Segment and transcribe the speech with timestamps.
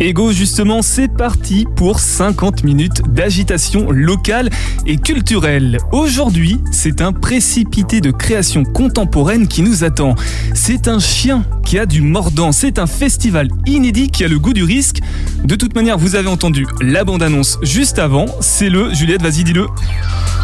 [0.00, 4.50] Ego, justement, c'est parti pour 50 minutes d'agitation locale
[4.86, 5.78] et culturelle.
[5.92, 10.16] Aujourd'hui, c'est un précipité de création contemporaine qui nous attend.
[10.52, 12.50] C'est un chien qui a du mordant.
[12.50, 14.98] C'est un festival inédit qui a le goût du risque.
[15.44, 18.26] De toute manière, vous avez entendu la bande-annonce juste avant.
[18.40, 19.68] C'est le, Juliette, vas-y, dis-le.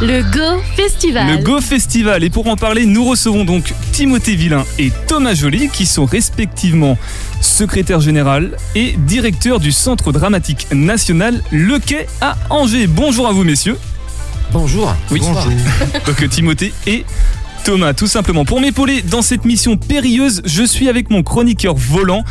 [0.01, 1.37] Le Go Festival.
[1.37, 2.23] Le Go Festival.
[2.23, 6.97] Et pour en parler, nous recevons donc Timothée Villain et Thomas Joly, qui sont respectivement
[7.41, 12.87] secrétaire général et directeur du Centre dramatique national Le Quai à Angers.
[12.87, 13.79] Bonjour à vous, messieurs.
[14.53, 14.95] Bonjour.
[15.11, 15.51] Oui, Bonjour.
[16.07, 17.07] donc Timothée et
[17.65, 18.45] Thomas, tout simplement.
[18.45, 22.23] Pour m'épauler dans cette mission périlleuse, je suis avec mon chroniqueur volant,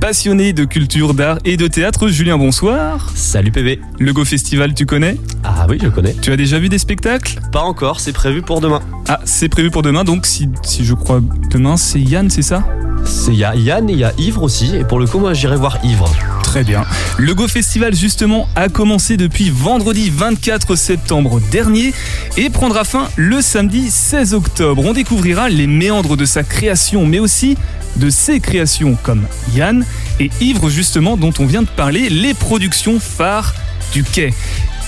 [0.00, 3.12] passionné de culture, d'art et de théâtre, Julien, bonsoir.
[3.14, 3.80] Salut PV.
[4.00, 5.18] Le Go Festival, tu connais?
[5.44, 6.14] Ah oui, je connais.
[6.20, 7.38] Tu as déjà vu des spectacles?
[7.52, 8.80] Pas encore, c'est prévu pour demain.
[9.08, 12.64] Ah, c'est prévu pour demain, donc si, si je crois demain, c'est Yann, c'est ça?
[13.04, 14.74] C'est il y a Yann et il y a Ivre aussi.
[14.74, 16.10] Et pour le coup, moi, j'irai voir Ivre.
[16.56, 16.86] Très bien.
[17.18, 21.92] Le Go Festival, justement, a commencé depuis vendredi 24 septembre dernier
[22.38, 24.82] et prendra fin le samedi 16 octobre.
[24.86, 27.58] On découvrira les méandres de sa création, mais aussi
[27.96, 29.84] de ses créations comme Yann
[30.18, 33.54] et Ivre, justement, dont on vient de parler, les productions phares
[33.92, 34.32] du quai.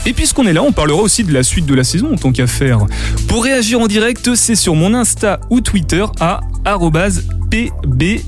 [0.07, 2.33] Et puisqu'on est là, on parlera aussi de la suite de la saison en tant
[2.33, 2.87] qu'affaire.
[3.29, 6.41] Pour réagir en direct, c'est sur mon Insta ou Twitter à
[7.51, 8.21] pb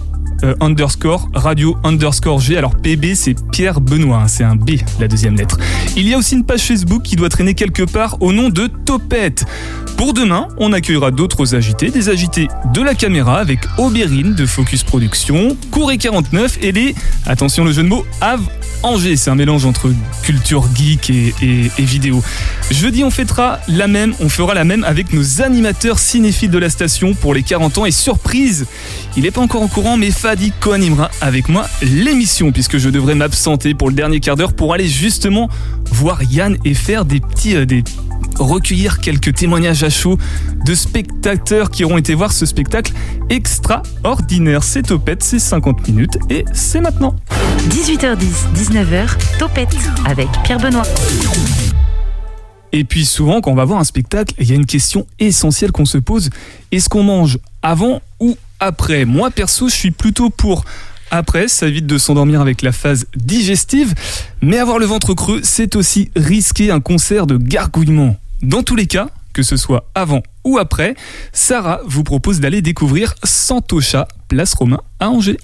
[0.45, 2.57] euh, underscore radio underscore G.
[2.57, 5.59] Alors PB c'est Pierre Benoît, hein, c'est un B la deuxième lettre.
[5.97, 8.67] Il y a aussi une page Facebook qui doit traîner quelque part au nom de
[8.67, 9.45] Topette.
[9.97, 14.83] Pour demain, on accueillera d'autres agités, des agités de la caméra avec Aubérine de Focus
[14.83, 16.95] Production, Couré 49 et les,
[17.27, 18.41] attention le jeu de mots, Ave
[18.83, 19.17] Angers.
[19.17, 22.23] C'est un mélange entre culture geek et, et- et vidéo.
[22.71, 26.71] Jeudi, on fêtera la même, on fera la même avec nos animateurs cinéphiles de la
[26.71, 28.67] station pour les 40 ans et surprise,
[29.19, 33.17] il n'est pas encore au courant, mais Fadi co-animera avec moi l'émission puisque je devrais
[33.17, 35.49] m'absenter pour le dernier quart d'heure pour aller justement
[35.87, 37.83] voir Yann et faire des petits, euh, des
[38.39, 40.19] recueillir quelques témoignages à chaud
[40.65, 42.93] de spectateurs qui auront été voir ce spectacle
[43.29, 44.63] extraordinaire.
[44.63, 47.17] C'est Topette, c'est 50 minutes et c'est maintenant.
[47.71, 49.77] 18h10, 19h, Topette
[50.07, 50.85] avec Pierre Benoît.
[52.71, 55.73] Et puis souvent, quand on va voir un spectacle, il y a une question essentielle
[55.73, 56.31] qu'on se pose.
[56.71, 58.01] Est-ce qu'on mange avant
[58.61, 60.65] après Moi, perso, je suis plutôt pour
[61.11, 63.95] après, ça évite de s'endormir avec la phase digestive.
[64.43, 68.17] Mais avoir le ventre creux, c'est aussi risquer un concert de gargouillement.
[68.43, 70.95] Dans tous les cas, que ce soit avant ou après,
[71.33, 75.39] Sarah vous propose d'aller découvrir Santocha, place Romain à Angers.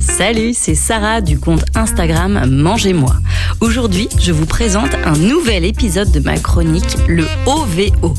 [0.00, 3.14] Salut, c'est Sarah du compte Instagram Mangez-moi.
[3.60, 8.14] Aujourd'hui, je vous présente un nouvel épisode de ma chronique, le OVO.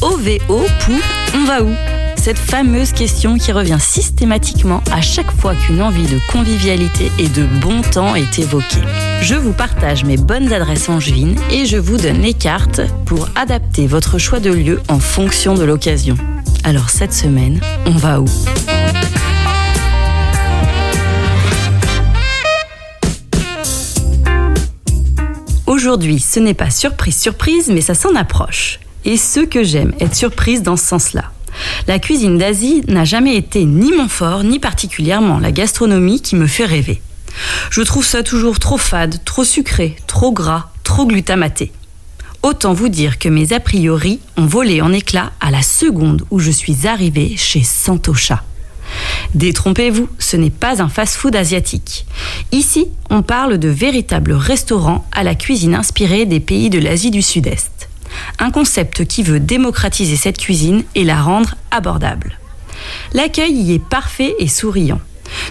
[0.00, 1.00] OVO pour
[1.34, 2.01] On va où?
[2.22, 7.44] Cette fameuse question qui revient systématiquement à chaque fois qu'une envie de convivialité et de
[7.60, 8.80] bon temps est évoquée.
[9.22, 13.88] Je vous partage mes bonnes adresses angevines et je vous donne les cartes pour adapter
[13.88, 16.14] votre choix de lieu en fonction de l'occasion.
[16.62, 18.26] Alors cette semaine, on va où?
[25.66, 28.78] Aujourd'hui, ce n'est pas surprise surprise, mais ça s'en approche.
[29.04, 31.32] Et ce que j'aime, être surprise dans ce sens-là.
[31.86, 36.46] La cuisine d'Asie n'a jamais été ni mon fort, ni particulièrement la gastronomie qui me
[36.46, 37.02] fait rêver.
[37.70, 41.72] Je trouve ça toujours trop fade, trop sucré, trop gras, trop glutamaté.
[42.42, 46.40] Autant vous dire que mes a priori ont volé en éclats à la seconde où
[46.40, 48.42] je suis arrivée chez Santocha.
[49.34, 52.04] Détrompez-vous, ce n'est pas un fast-food asiatique.
[52.50, 57.22] Ici, on parle de véritables restaurants à la cuisine inspirée des pays de l'Asie du
[57.22, 57.71] Sud-Est.
[58.38, 62.38] Un concept qui veut démocratiser cette cuisine et la rendre abordable.
[63.12, 65.00] L'accueil y est parfait et souriant.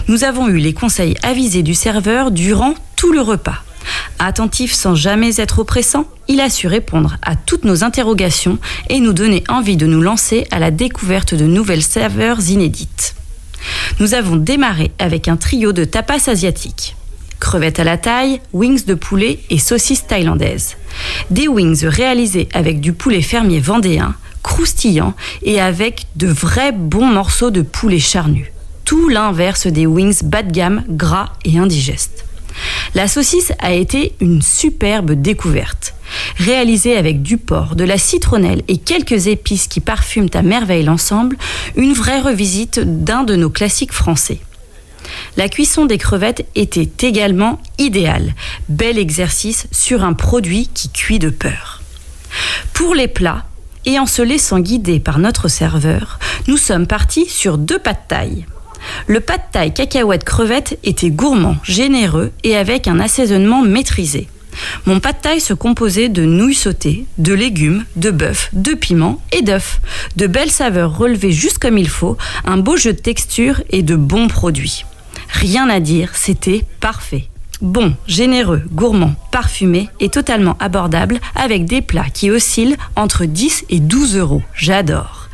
[0.08, 3.62] Nous avons eu les conseils avisés du serveur durant tout le repas.
[4.18, 9.12] Attentif sans jamais être oppressant, il a su répondre à toutes nos interrogations et nous
[9.12, 13.16] donner envie de nous lancer à la découverte de nouvelles saveurs inédites.
[13.98, 16.96] Nous avons démarré avec un trio de tapas asiatiques.
[17.42, 20.76] Crevettes à la taille, wings de poulet et saucisses thaïlandaises.
[21.30, 25.12] Des wings réalisés avec du poulet fermier vendéen, croustillant
[25.42, 28.52] et avec de vrais bons morceaux de poulet charnu.
[28.84, 32.26] Tout l'inverse des wings bas de gamme, gras et indigestes.
[32.94, 35.94] La saucisse a été une superbe découverte.
[36.36, 41.36] Réalisée avec du porc, de la citronnelle et quelques épices qui parfument à merveille l'ensemble,
[41.74, 44.38] une vraie revisite d'un de nos classiques français.
[45.36, 48.34] La cuisson des crevettes était également idéale.
[48.68, 51.82] Bel exercice sur un produit qui cuit de peur.
[52.72, 53.44] pour les plats,
[53.84, 57.98] et en se laissant guider par notre serveur, nous sommes partis sur deux pas de
[58.08, 58.46] taille.
[59.06, 64.28] Le pas de taille cacahuète crevette était gourmand, généreux et avec un assaisonnement maîtrisé.
[64.86, 69.20] Mon pas de taille se composait de nouilles sautées, de légumes, de bœuf, de piments
[69.32, 69.80] et d'œufs.
[70.16, 73.96] De belles saveurs relevées juste comme il faut, un beau jeu de texture et de
[73.96, 74.84] bons produits.
[75.32, 77.28] Rien à dire, c'était parfait.
[77.60, 83.78] Bon, généreux, gourmand, parfumé et totalement abordable avec des plats qui oscillent entre 10 et
[83.78, 84.42] 12 euros.
[84.54, 85.28] J'adore.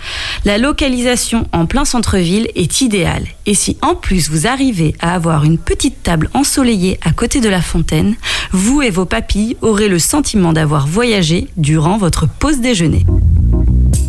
[0.44, 3.26] La localisation en plein centre-ville est idéale.
[3.46, 7.48] Et si en plus vous arrivez à avoir une petite table ensoleillée à côté de
[7.48, 8.14] la fontaine,
[8.52, 13.04] vous et vos papilles aurez le sentiment d'avoir voyagé durant votre pause déjeuner.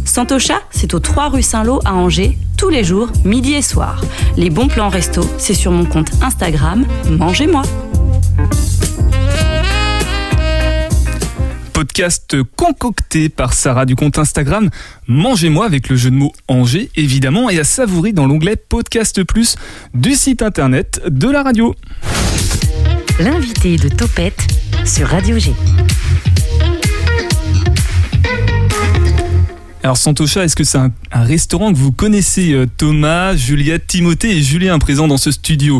[0.09, 4.01] Santocha, c'est au 3 rue Saint-Lô à Angers, tous les jours, midi et soir.
[4.37, 7.61] Les bons plans resto, c'est sur mon compte Instagram, mangez-moi.
[11.73, 14.69] Podcast concocté par Sarah du compte Instagram
[15.07, 19.55] Mangez-moi avec le jeu de mots Angers évidemment et à savourer dans l'onglet Podcast Plus
[19.93, 21.75] du site internet de la radio.
[23.19, 24.47] L'invité de Topette
[24.85, 25.53] sur Radio G.
[29.81, 34.37] Alors Santocha, est-ce que c'est un, un restaurant que vous connaissez euh, Thomas, Juliette, Timothée
[34.37, 35.79] et Julien présents dans ce studio?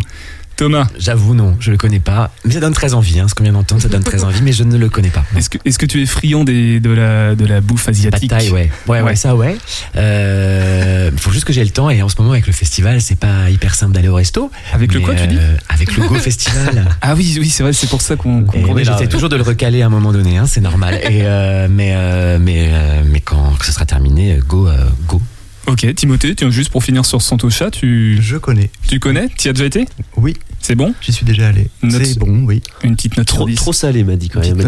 [0.60, 2.34] Thomas, J'avoue, non, je le connais pas.
[2.44, 4.52] Mais ça donne très envie, hein, ce qu'on vient d'entendre, ça donne très envie, mais
[4.52, 5.24] je ne le connais pas.
[5.38, 8.50] est-ce que, est-ce que tu es friand des, de, la, de la bouffe asiatique taille,
[8.52, 8.70] ouais.
[8.88, 9.16] Ouais, ouais, Ouais.
[9.16, 9.58] ça, ouais.
[9.96, 13.18] Euh, faut juste que j'ai le temps, et en ce moment, avec le festival, c'est
[13.18, 14.52] pas hyper simple d'aller au resto.
[14.74, 16.90] Avec le quoi, tu dis euh, Avec le Go Festival.
[17.02, 18.94] Ah oui, oui, c'est vrai, c'est pour ça qu'on oui, est là.
[18.98, 20.96] j'essaie toujours de le recaler à un moment donné, hein, c'est normal.
[21.10, 24.76] Et euh, mais euh, mais euh, mais quand ce sera terminé, go euh,
[25.08, 25.22] go.
[25.68, 28.72] Ok, Timothée, tiens, juste pour finir sur Santocha, tu, Je connais.
[28.88, 29.30] tu connais?
[29.38, 29.88] Tu y as déjà été?
[30.18, 31.68] Oui, C'est bon j'y suis déjà allé.
[31.82, 32.62] Note- C'est bon, oui.
[32.84, 33.56] Une petite note Trop, 10.
[33.56, 34.58] trop salé, m'a dit quand même.
[34.58, 34.66] Ouais.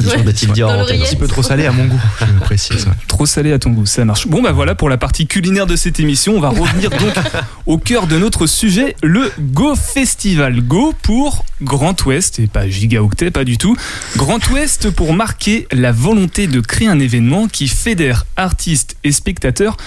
[1.01, 2.85] Un petit peu trop salé à mon goût, je précise.
[2.85, 2.93] ouais.
[3.07, 4.27] Trop salé à ton goût, ça marche.
[4.27, 6.35] Bon bah voilà pour la partie culinaire de cette émission.
[6.35, 7.13] On va revenir donc
[7.67, 10.61] au cœur de notre sujet, le Go Festival.
[10.61, 13.75] Go pour Grand Ouest et pas gigaoctet, pas du tout.
[14.17, 19.77] Grand Ouest pour marquer la volonté de créer un événement qui fédère artistes et spectateurs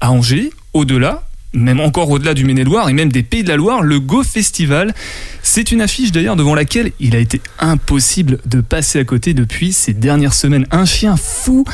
[0.00, 1.22] à Angers, au-delà.
[1.52, 4.94] Même encore au-delà du Maine-et-Loire et même des Pays de la Loire, le Go Festival,
[5.42, 9.72] c'est une affiche d'ailleurs devant laquelle il a été impossible de passer à côté depuis
[9.72, 10.66] ces dernières semaines.
[10.70, 11.64] Un chien fou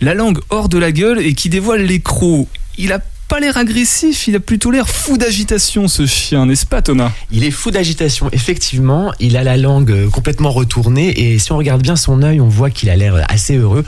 [0.00, 2.48] la langue hors de la gueule et qui dévoile les crocs.
[2.78, 6.80] Il a pas l'air agressif, il a plutôt l'air fou d'agitation ce chien, n'est-ce pas
[6.80, 7.10] Thomas?
[7.32, 9.12] Il est fou d'agitation, effectivement.
[9.18, 12.70] Il a la langue complètement retournée et si on regarde bien son œil, on voit
[12.70, 13.84] qu'il a l'air assez heureux.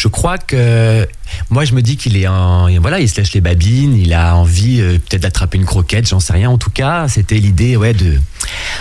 [0.00, 1.06] Je crois que
[1.50, 4.34] moi, je me dis qu'il est en voilà, il se lèche les babines, il a
[4.34, 6.48] envie euh, peut-être d'attraper une croquette, j'en sais rien.
[6.48, 8.18] En tout cas, c'était l'idée, ouais, de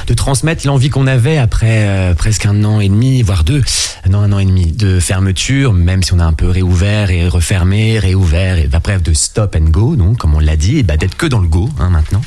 [0.07, 3.61] de transmettre l'envie qu'on avait après euh, presque un an et demi, voire deux,
[4.09, 7.27] non un an et demi de fermeture, même si on a un peu réouvert et
[7.27, 10.97] refermé, réouvert, et bah, bref de stop and go, donc comme on l'a dit, bah,
[10.97, 12.21] d'être que dans le go hein, maintenant,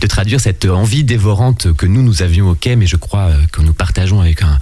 [0.00, 3.62] de traduire cette envie dévorante que nous nous avions quai, mais je crois euh, que
[3.62, 4.58] nous partageons avec un,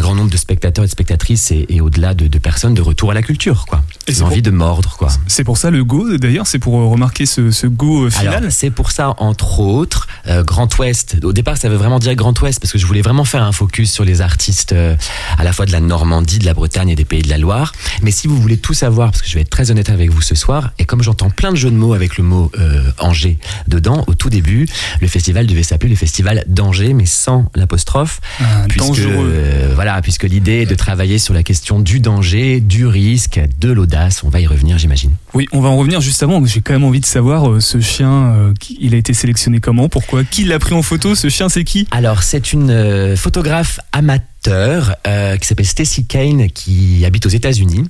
[0.00, 3.12] grand nombre de spectateurs et de spectatrices et, et au-delà de, de personnes de retour
[3.12, 3.82] à la culture, quoi.
[4.08, 5.08] Une envie de mordre, quoi.
[5.26, 8.50] C'est pour ça le go d'ailleurs, c'est pour euh, remarquer ce, ce go euh, final.
[8.50, 11.16] C'est pour ça, entre autres, euh, Grand Ouest.
[11.22, 13.52] Au départ, ça veut vraiment dire Grand Ouest parce que je voulais vraiment faire un
[13.52, 14.96] focus sur les artistes euh,
[15.38, 17.72] à la fois de la Normandie, de la Bretagne et des Pays de la Loire.
[18.02, 20.22] Mais si vous voulez tout savoir, parce que je vais être très honnête avec vous
[20.22, 23.38] ce soir, et comme j'entends plein de jeux de mots avec le mot euh, Angers
[23.68, 24.66] dedans, au tout début,
[25.00, 28.20] le festival devait s'appeler le festival d'Angers, mais sans l'apostrophe.
[28.40, 29.70] Un Puisque, dangereux.
[29.74, 33.11] voilà, puisque l'idée est de travailler sur la question du danger, du risque,
[33.58, 34.22] de l'audace.
[34.24, 35.12] On va y revenir, j'imagine.
[35.34, 36.44] Oui, on va en revenir juste avant.
[36.44, 39.60] J'ai quand même envie de savoir euh, ce chien, euh, qui- il a été sélectionné
[39.60, 41.86] comment, pourquoi, qui l'a pris en photo, ce chien c'est qui?
[41.90, 44.96] Alors, c'est une euh, photographe amateur
[45.40, 47.84] qui s'appelle Stacy Kane qui habite aux États-Unis.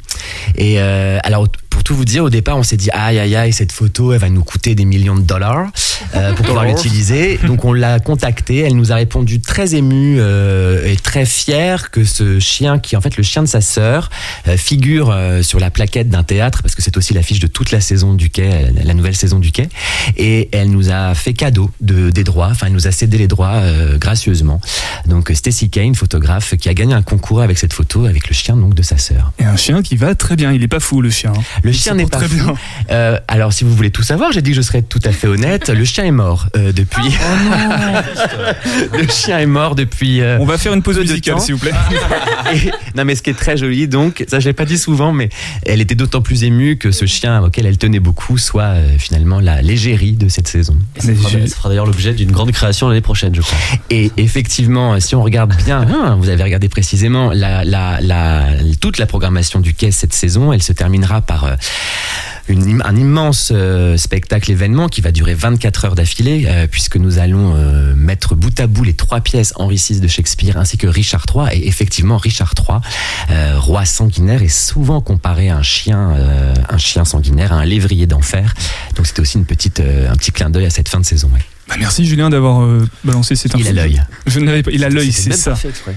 [0.57, 1.49] Et euh, alors,
[1.83, 4.21] pour tout vous dire, au départ, on s'est dit aïe aïe aïe, cette photo, elle
[4.21, 5.67] va nous coûter des millions de dollars
[6.15, 7.41] euh, pour pouvoir l'utiliser.
[7.45, 8.59] Donc, on l'a contactée.
[8.59, 12.99] Elle nous a répondu très émue euh, et très fière que ce chien, qui est
[12.99, 14.11] en fait le chien de sa sœur,
[14.47, 15.13] euh, figure
[15.43, 18.31] sur la plaquette d'un théâtre parce que c'est aussi l'affiche de toute la saison du
[18.31, 19.69] quai, la nouvelle saison du quai.
[20.17, 22.51] Et elle nous a fait cadeau de, des droits.
[22.53, 23.61] Enfin, elle nous a cédé les droits
[23.97, 24.61] gracieusement.
[25.07, 28.57] Donc Stacy Kane, photographe, qui a gagné un concours avec cette photo avec le chien
[28.57, 29.33] donc de sa sœur.
[29.41, 31.33] Et un chien qui va très bien, il est pas fou le chien.
[31.37, 31.72] hein.
[31.73, 32.35] Le chien n'est pas très fou.
[32.37, 32.55] bien.
[32.91, 35.27] Euh, alors si vous voulez tout savoir, j'ai dit que je serais tout à fait
[35.27, 35.69] honnête.
[35.71, 37.03] Le chien est mort euh, depuis.
[38.93, 40.21] le chien est mort depuis.
[40.21, 41.73] euh, On va faire une pause musicale s'il vous plaît.
[42.55, 45.13] Et- non mais ce qui est très joli donc ça je l'ai pas dit souvent
[45.13, 45.29] mais
[45.65, 49.41] elle était d'autant plus émue que ce chien auquel elle tenait beaucoup soit euh, finalement
[49.41, 50.77] la l'égérie de cette saison.
[50.99, 53.59] Ça fera, ça fera d'ailleurs l'objet d'une grande création l'année prochaine, je crois.
[53.91, 58.47] Et effectivement, si on regarde bien, hein, vous avez regardé précisément la, la, la,
[58.81, 60.53] toute la programmation du Quai cette saison.
[60.53, 61.55] Elle se terminera par euh,
[62.49, 67.55] un immense euh, spectacle événement qui va durer 24 heures d'affilée, euh, puisque nous allons
[67.55, 71.27] euh, mettre bout à bout les trois pièces Henri VI de Shakespeare ainsi que Richard
[71.33, 71.49] III.
[71.53, 72.79] Et effectivement, Richard III,
[73.57, 76.17] roi sanguinaire, est souvent comparé à un chien,
[76.79, 78.55] chien sanguinaire, à un lévrier d'enfer.
[78.97, 81.31] Donc c'était aussi une petite, un petit clin d'œil à cette fin de saison.
[81.69, 83.65] Bah, merci Julien d'avoir euh, balancé cette info.
[83.65, 84.03] Il a l'œil.
[84.27, 84.71] Je n'avais pas.
[84.73, 85.55] Il a l'œil, c'est ça.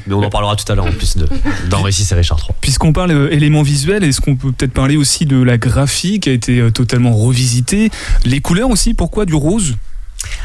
[0.07, 1.27] Mais on en parlera tout à l'heure en plus de
[1.69, 2.55] d'Henri VI et Richard III.
[2.61, 6.29] Puisqu'on parle euh, éléments visuels, est-ce qu'on peut peut-être parler aussi de la graphie qui
[6.29, 7.89] a été euh, totalement revisitée?
[8.25, 9.75] Les couleurs aussi, pourquoi du rose?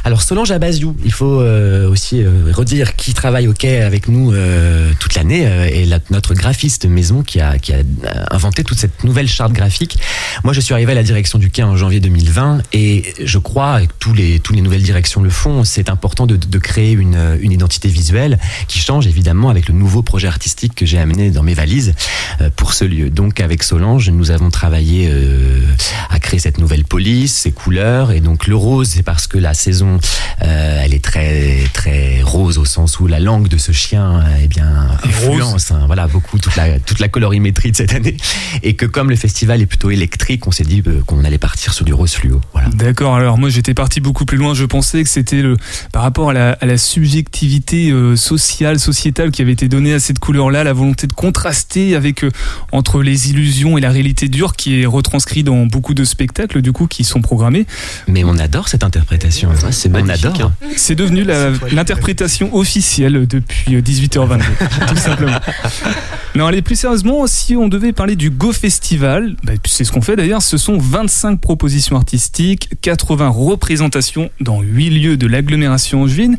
[0.02, 4.32] Alors Solange Abaziou, il faut euh, aussi euh, redire qui travaille au quai avec nous
[4.32, 7.56] euh, toute l'année et notre graphiste maison qui a,
[8.30, 9.98] inventé toute cette nouvelle charte graphique.
[10.42, 13.82] Moi je suis arrivé à la direction du quai en janvier 2020 et je crois,
[13.82, 17.52] et tous les, toutes les nouvelles directions le font, c'est important de, créer une, une
[17.52, 21.54] identité visuelle qui change évidemment avec le nouveau projet artistique que j'ai amené dans mes
[21.54, 21.94] valises
[22.56, 23.10] pour ce lieu.
[23.10, 25.10] Donc avec Solange, nous avons travaillé
[26.08, 29.54] à créer cette nouvelle police, ces couleurs et donc le rose c'est parce que la
[29.60, 29.98] saison
[30.42, 34.48] euh, elle est très très rose au sens où la langue de ce chien eh
[34.48, 38.16] bien influence hein, voilà beaucoup toute la toute la colorimétrie de cette année
[38.62, 41.72] et que comme le festival est plutôt électrique, on s'est dit euh, qu'on allait partir
[41.72, 42.40] sur du rose fluo.
[42.52, 42.68] Voilà.
[42.70, 45.56] D'accord, alors moi j'étais parti beaucoup plus loin, je pensais que c'était le
[45.92, 50.00] par rapport à la, à la subjectivité euh, sociale, sociétale qui avait été donnée à
[50.00, 52.30] cette couleur-là, la volonté de contraster avec euh,
[52.72, 56.72] entre les illusions et la réalité dure qui est retranscrit dans beaucoup de spectacles du
[56.72, 57.66] coup qui sont programmés.
[58.08, 59.49] Mais on adore cette interprétation.
[59.64, 60.52] Ouais, c'est on magnifique, adore.
[60.62, 60.68] hein.
[60.76, 61.24] C'est devenu
[61.72, 64.40] l'interprétation officielle depuis euh, 18h22,
[64.88, 65.38] tout simplement.
[66.34, 70.00] Non, allez, plus sérieusement, si on devait parler du Go Festival, bah, c'est ce qu'on
[70.02, 76.36] fait d'ailleurs, ce sont 25 propositions artistiques, 80 représentations dans 8 lieux de l'agglomération angevine,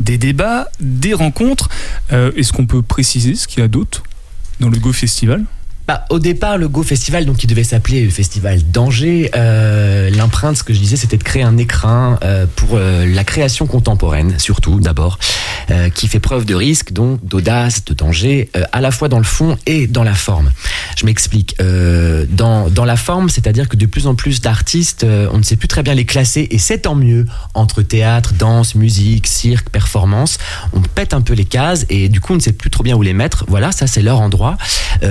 [0.00, 1.68] des débats, des rencontres.
[2.12, 4.02] Euh, Est-ce qu'on peut préciser ce qu'il y a d'autre
[4.60, 5.44] dans le Go Festival?
[5.88, 10.58] Bah, au départ, le Go Festival, donc qui devait s'appeler le Festival d'Angers, euh, l'empreinte,
[10.58, 14.38] ce que je disais, c'était de créer un écrin euh, pour euh, la création contemporaine,
[14.38, 15.18] surtout d'abord,
[15.70, 19.16] euh, qui fait preuve de risque, donc d'audace, de danger, euh, à la fois dans
[19.16, 20.52] le fond et dans la forme.
[20.98, 21.56] Je m'explique.
[21.62, 25.56] Euh, dans, dans la forme, c'est-à-dire que de plus en plus d'artistes, on ne sait
[25.56, 30.36] plus très bien les classer, et c'est tant mieux entre théâtre, danse, musique, cirque, performance.
[30.74, 32.94] On pète un peu les cases, et du coup, on ne sait plus trop bien
[32.94, 33.46] où les mettre.
[33.48, 34.58] Voilà, ça c'est leur endroit.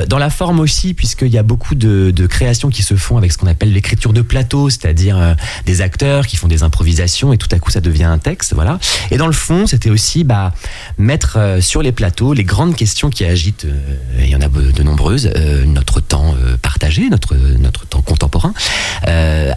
[0.08, 3.48] Dans la forme puisqu'il y a beaucoup de, créations qui se font avec ce qu'on
[3.48, 5.34] appelle l'écriture de plateau, c'est-à-dire euh,
[5.66, 8.80] des acteurs qui font des improvisations et tout à coup ça devient un texte, voilà.
[9.10, 10.54] Et dans le fond, c'était aussi bah,
[10.98, 14.50] mettre euh, sur les plateaux les grandes questions qui agitent, euh, il y en a
[14.50, 15.32] de nombreuses,
[15.66, 18.54] notre temps partagé, notre, notre temps contemporain,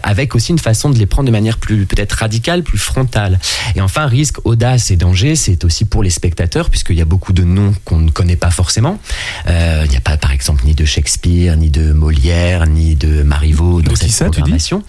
[0.03, 3.39] avec aussi une façon de les prendre de manière plus peut-être radicale, plus frontale.
[3.75, 7.33] Et enfin, risque, audace et danger, c'est aussi pour les spectateurs, puisqu'il y a beaucoup
[7.33, 8.99] de noms qu'on ne connaît pas forcément.
[9.47, 13.81] Il n'y a pas, par exemple, ni de Shakespeare, ni de Molière, ni de Marivaux
[13.81, 14.83] dans De cette ça, programmation.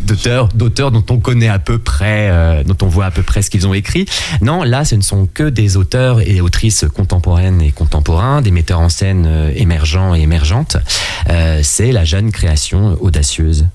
[0.00, 3.40] D'auteurs, d'auteurs dont on connaît à peu près, euh, dont on voit à peu près
[3.40, 4.06] ce qu'ils ont écrit.
[4.40, 8.80] Non, là, ce ne sont que des auteurs et autrices contemporaines et contemporains, des metteurs
[8.80, 10.78] en scène euh, émergents et émergentes.
[11.30, 13.66] Euh, c'est la jeune création audacieuse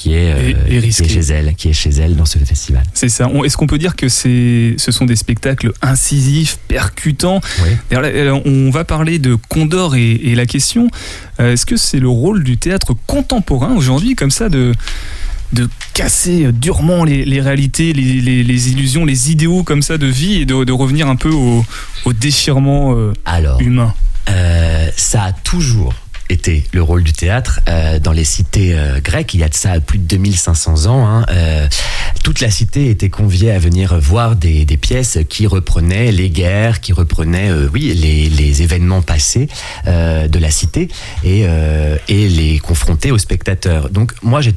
[0.00, 1.08] qui est, euh, Et- et qui est risquée.
[1.08, 2.82] chez elle, qui est chez elle dans ce festival.
[2.94, 3.28] C'est ça.
[3.44, 7.40] Est-ce qu'on peut dire que c'est, ce sont des spectacles incisifs, percutants?
[7.62, 7.70] Oui.
[7.90, 10.88] Là, On va parler de Condor et, et la question,
[11.38, 14.72] euh, est-ce que c'est le rôle du théâtre contemporain aujourd'hui, comme ça, de,
[15.52, 20.06] de casser durement les, les réalités, les, les- les illusions, les idéaux comme ça de
[20.06, 21.62] vie et de, de revenir un peu au,
[22.06, 23.92] au déchirement euh, Alors, humain?
[24.30, 25.92] Euh, ça a toujours
[26.30, 29.34] été le rôle du théâtre euh, dans les cités euh, grecques.
[29.34, 31.06] Il y a de ça plus de 2500 ans.
[31.06, 31.26] hein.
[31.30, 31.66] Euh,
[32.22, 36.92] toute la cité était conviée à venir voir des, pièces qui reprenaient les guerres, qui
[36.92, 39.48] reprenaient, euh, oui, les, événements passés
[39.86, 40.88] de la cité
[41.24, 41.46] et,
[42.08, 43.88] les confronter aux spectateurs.
[43.90, 44.50] Donc moi, je,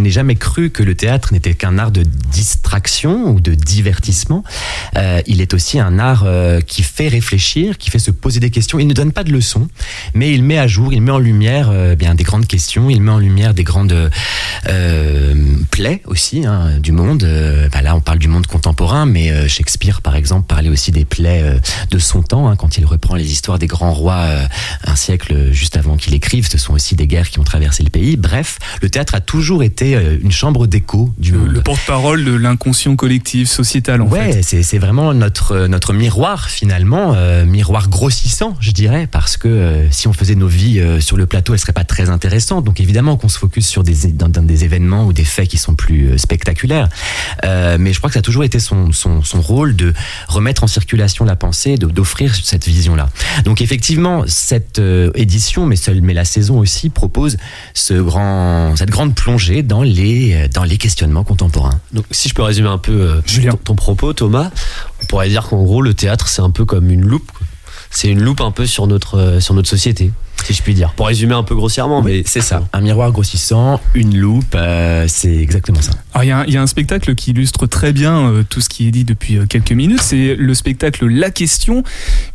[0.00, 4.44] n'ai jamais cru que le théâtre n'était qu'un art de distraction ou de divertissement.
[5.26, 6.26] Il est aussi un art
[6.66, 8.78] qui fait réfléchir, qui fait se poser des questions.
[8.78, 9.68] Il ne donne pas de leçons,
[10.14, 13.02] mais il met à jour, il met en lumière euh, bien des grandes questions, il
[13.02, 14.10] met en lumière des grandes
[14.68, 15.34] euh,
[15.70, 17.24] plaies aussi hein, du monde.
[17.24, 21.04] Euh, bah là, on parle du monde contemporain, mais Shakespeare, par exemple, parlait aussi des
[21.04, 21.58] plaies
[21.90, 24.24] de son temps hein, quand il reprend les histoires des grands rois
[24.84, 26.48] un siècle juste avant qu'il écrive.
[26.48, 28.16] Ce sont aussi des guerres qui ont traversé le pays.
[28.16, 31.48] Bref, le théâtre a toujours été une chambre d'écho du le, monde.
[31.48, 34.42] le porte-parole de l'inconscient collectif, sociétal en ouais, fait.
[34.42, 40.12] c'est c'est vraiment notre notre miroir finalement, miroir grossissant, je dirais, parce que si on
[40.12, 42.64] faisait nos vies euh, sur le plateau, elle serait pas très intéressante.
[42.64, 45.58] Donc évidemment qu'on se focus sur des, dans, dans des événements ou des faits qui
[45.58, 46.88] sont plus euh, spectaculaires.
[47.44, 49.92] Euh, mais je crois que ça a toujours été son, son, son rôle de
[50.28, 53.08] remettre en circulation la pensée, de- d'offrir cette vision-là.
[53.44, 57.36] Donc effectivement, cette euh, édition, mais, seule, mais la saison aussi, propose
[57.74, 61.80] ce grand, cette grande plongée dans les, euh, dans les questionnements contemporains.
[61.92, 63.52] Donc, si je peux résumer un peu euh, Julien.
[63.52, 64.50] ton, ton propos, Thomas,
[65.02, 67.30] on pourrait dire qu'en gros, le théâtre, c'est un peu comme une loupe.
[67.32, 67.46] quoi.
[67.94, 70.10] C'est une loupe un peu sur notre, euh, sur notre société,
[70.44, 70.92] si je puis dire.
[70.94, 72.62] Pour résumer un peu grossièrement, mais C'est ça.
[72.72, 75.92] Un miroir grossissant, une loupe, euh, c'est exactement ça.
[76.12, 78.42] Alors, il y, a un- il y a un spectacle qui illustre très bien euh,
[78.48, 80.02] tout ce qui est dit depuis euh, quelques minutes.
[80.02, 81.84] C'est le spectacle La Question,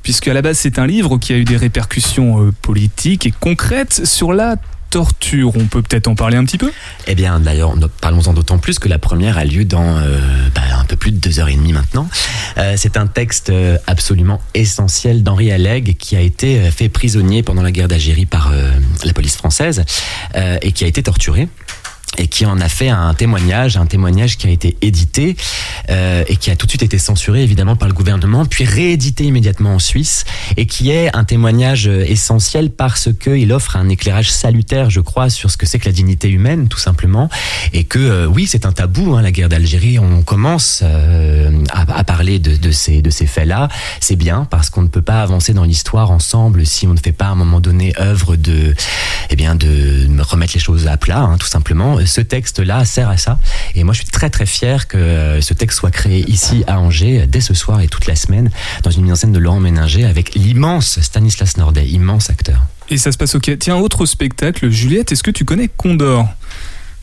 [0.02, 3.34] puisque à la base c'est un livre qui a eu des répercussions euh, politiques et
[3.38, 4.56] concrètes sur la
[4.90, 5.56] torture.
[5.56, 6.72] On peut peut-être en parler un petit peu?
[7.08, 10.20] Eh bien, d'ailleurs, parlons-en d'autant plus que la première a lieu dans euh,
[10.54, 12.08] bah, un peu plus de deux heures et demie maintenant.
[12.58, 17.62] Euh, c'est un texte euh, absolument essentiel d'Henri Alleg qui a été fait prisonnier pendant
[17.62, 18.52] la guerre d'Algérie par
[19.04, 19.84] la police française
[20.62, 21.48] et qui a été torturé
[22.18, 25.38] et qui en a fait un témoignage, un témoignage qui a été édité
[25.90, 29.26] euh, et qui a tout de suite été censuré évidemment par le gouvernement, puis réédité
[29.26, 30.26] immédiatement en Suisse
[30.58, 35.30] et qui est un témoignage euh, essentiel parce qu'il offre un éclairage salutaire, je crois,
[35.30, 37.30] sur ce que c'est que la dignité humaine, tout simplement,
[37.74, 40.00] et que euh, oui, c'est un tabou, hein, la guerre d'Algérie.
[40.00, 43.70] On commence euh, à, à parler de, de ces de ces faits-là.
[44.00, 47.12] C'est bien parce qu'on ne peut pas avancer dans l'histoire ensemble si on ne fait
[47.12, 48.74] pas à un moment donné œuvre de,
[49.30, 51.99] eh bien, de remettre les choses à plat, hein, tout simplement.
[52.06, 53.40] Ce texte-là sert à ça,
[53.76, 56.80] et moi je suis très très fier que euh, ce texte soit créé ici à
[56.80, 58.50] Angers dès ce soir et toute la semaine
[58.84, 62.62] dans une mise en scène de Laurent Méninger avec l'immense Stanislas Nordet, immense acteur.
[62.90, 63.40] Et ça se passe au.
[63.40, 64.70] Tiens, autre spectacle.
[64.70, 66.28] Juliette, est-ce que tu connais Condor?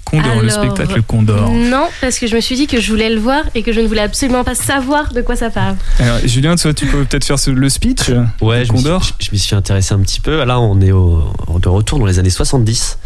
[0.07, 1.51] Condor, le spectacle Condor.
[1.51, 3.81] Non, parce que je me suis dit que je voulais le voir et que je
[3.81, 5.77] ne voulais absolument pas savoir de quoi ça parle.
[5.99, 8.11] Alors, Julien, toi, tu peux peut-être faire le speech
[8.41, 10.43] Ouais, de je me, suis, Condor je- je m'y suis intéressé un petit peu.
[10.45, 11.25] Là, on est au,
[11.59, 12.99] de retour dans les années 70,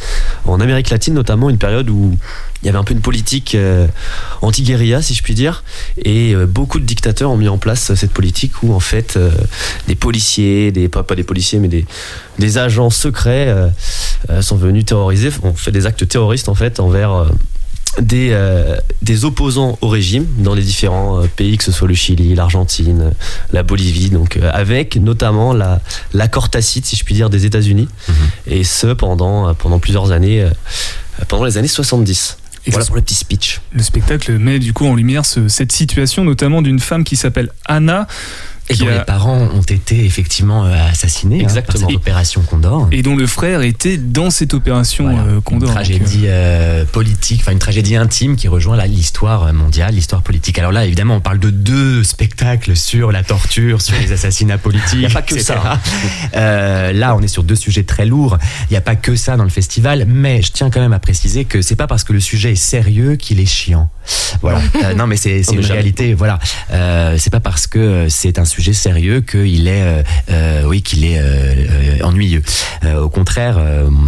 [0.45, 2.16] en Amérique latine notamment, une période où
[2.62, 3.87] il y avait un peu une politique euh,
[4.42, 5.64] anti-guérilla, si je puis dire,
[6.04, 9.30] et euh, beaucoup de dictateurs ont mis en place cette politique où en fait euh,
[9.88, 11.87] des policiers, des pas, pas des policiers, mais des,
[12.40, 13.68] des agents secrets euh,
[14.30, 17.26] euh, sont venus terroriser, ont fait des actes terroristes en fait envers euh,
[18.00, 21.94] des, euh, des opposants au régime dans les différents euh, pays, que ce soit le
[21.94, 23.11] Chili, l'Argentine, euh,
[23.53, 25.81] la Bolivie, donc avec notamment la,
[26.14, 27.88] l'accord tacite, si je puis dire, des États-Unis,
[28.46, 30.46] et ce pendant, pendant plusieurs années,
[31.29, 32.38] pendant les années 70.
[32.66, 33.61] Et voilà pour le petit speech.
[33.72, 37.48] Le spectacle met du coup en lumière ce- cette situation, notamment d'une femme qui s'appelle
[37.64, 38.07] Anna.
[38.70, 41.80] Et dont a- les parents ont été effectivement euh, assassinés hein, Exactement.
[41.83, 42.88] par cette opération Condor.
[42.92, 45.68] et dont le frère était dans cette opération Voilà, euh, Condor.
[45.68, 50.59] Une tragédie euh, politique, enfin une tragédie intime qui rejoint là, l'histoire mondiale, l'histoire politique.
[50.59, 54.80] Alors là, évidemment, on parle de deux spectacles sur la torture, sur les assassinats politiques.
[54.94, 55.44] Il y a pas que etc.
[55.62, 55.80] ça, hein.
[56.37, 58.38] Euh, là, on est sur deux sujets très lourds.
[58.68, 60.98] Il n'y a pas que ça dans le festival, mais je tiens quand même à
[60.98, 63.90] préciser que c'est pas parce que le sujet est sérieux qu'il est chiant.
[64.42, 64.61] Voilà.
[64.85, 66.14] Euh, non, mais c'est une réalité.
[66.14, 66.38] Voilà.
[66.72, 71.05] Euh, c'est pas parce que c'est un sujet sérieux qu'il est, euh, euh, oui, qu'il
[71.05, 72.42] est euh, ennuyeux.
[72.99, 73.59] Au contraire,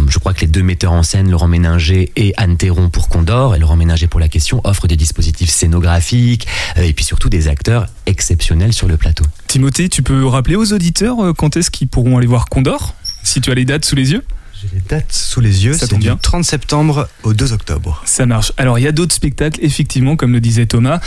[0.09, 3.55] je crois que les deux metteurs en scène, Laurent Méninger et Anne Théron pour Condor,
[3.55, 7.85] et Laurent Méninger pour la question, offrent des dispositifs scénographiques et puis surtout des acteurs
[8.07, 9.25] exceptionnels sur le plateau.
[9.47, 12.95] Timothée, tu peux rappeler aux auditeurs quand est-ce qu'ils pourront aller voir Condor?
[13.21, 14.23] Si tu as les dates sous les yeux
[14.63, 15.73] J'ai les dates sous les yeux.
[15.73, 16.15] Ça du bien.
[16.15, 18.01] 30 septembre au 2 octobre.
[18.05, 18.53] Ça marche.
[18.57, 21.01] Alors il y a d'autres spectacles, effectivement, comme le disait Thomas.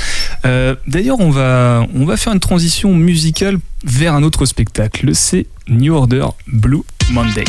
[0.45, 5.15] Euh, D'ailleurs, on va, on va faire une transition musicale vers un autre spectacle.
[5.15, 7.45] C'est New Order Blue Monday.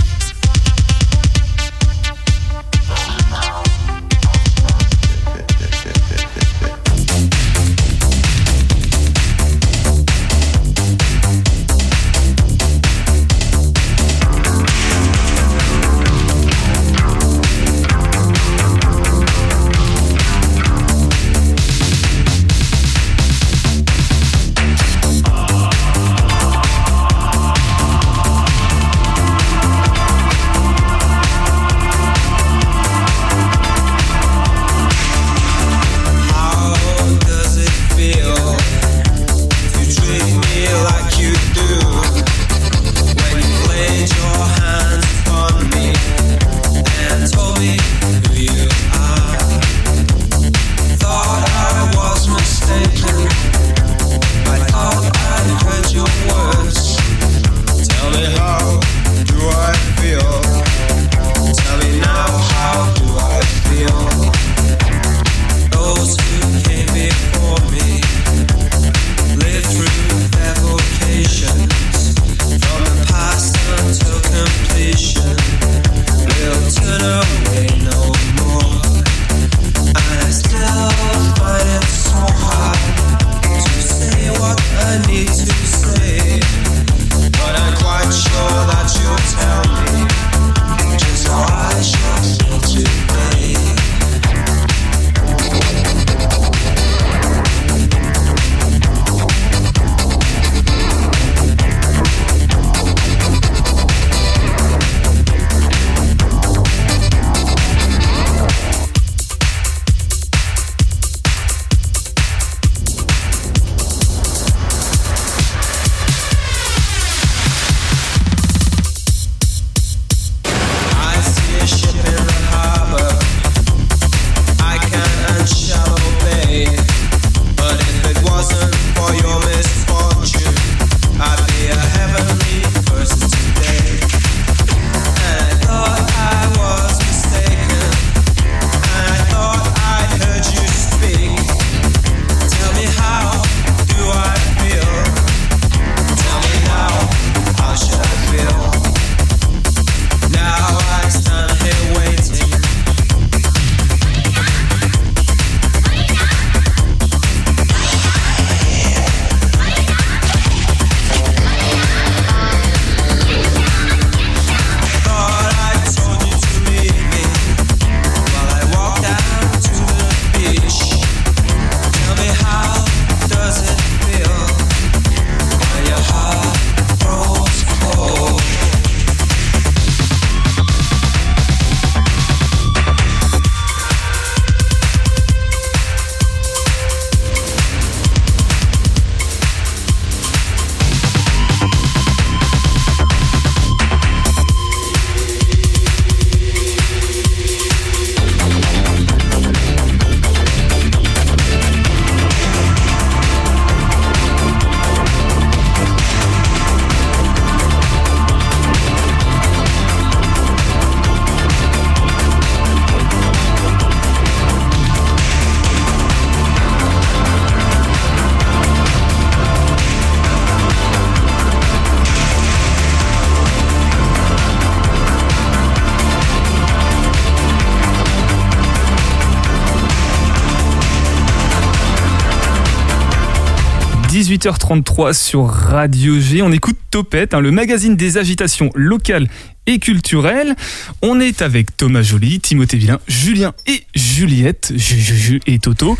[234.17, 236.41] 18h33 sur Radio G.
[236.41, 239.27] On écoute Topette, hein, le magazine des agitations locales
[239.67, 240.55] et culturelles.
[241.03, 245.95] On est avec Thomas Joly, Timothée Villain, Julien et Juliette, Juju et Toto.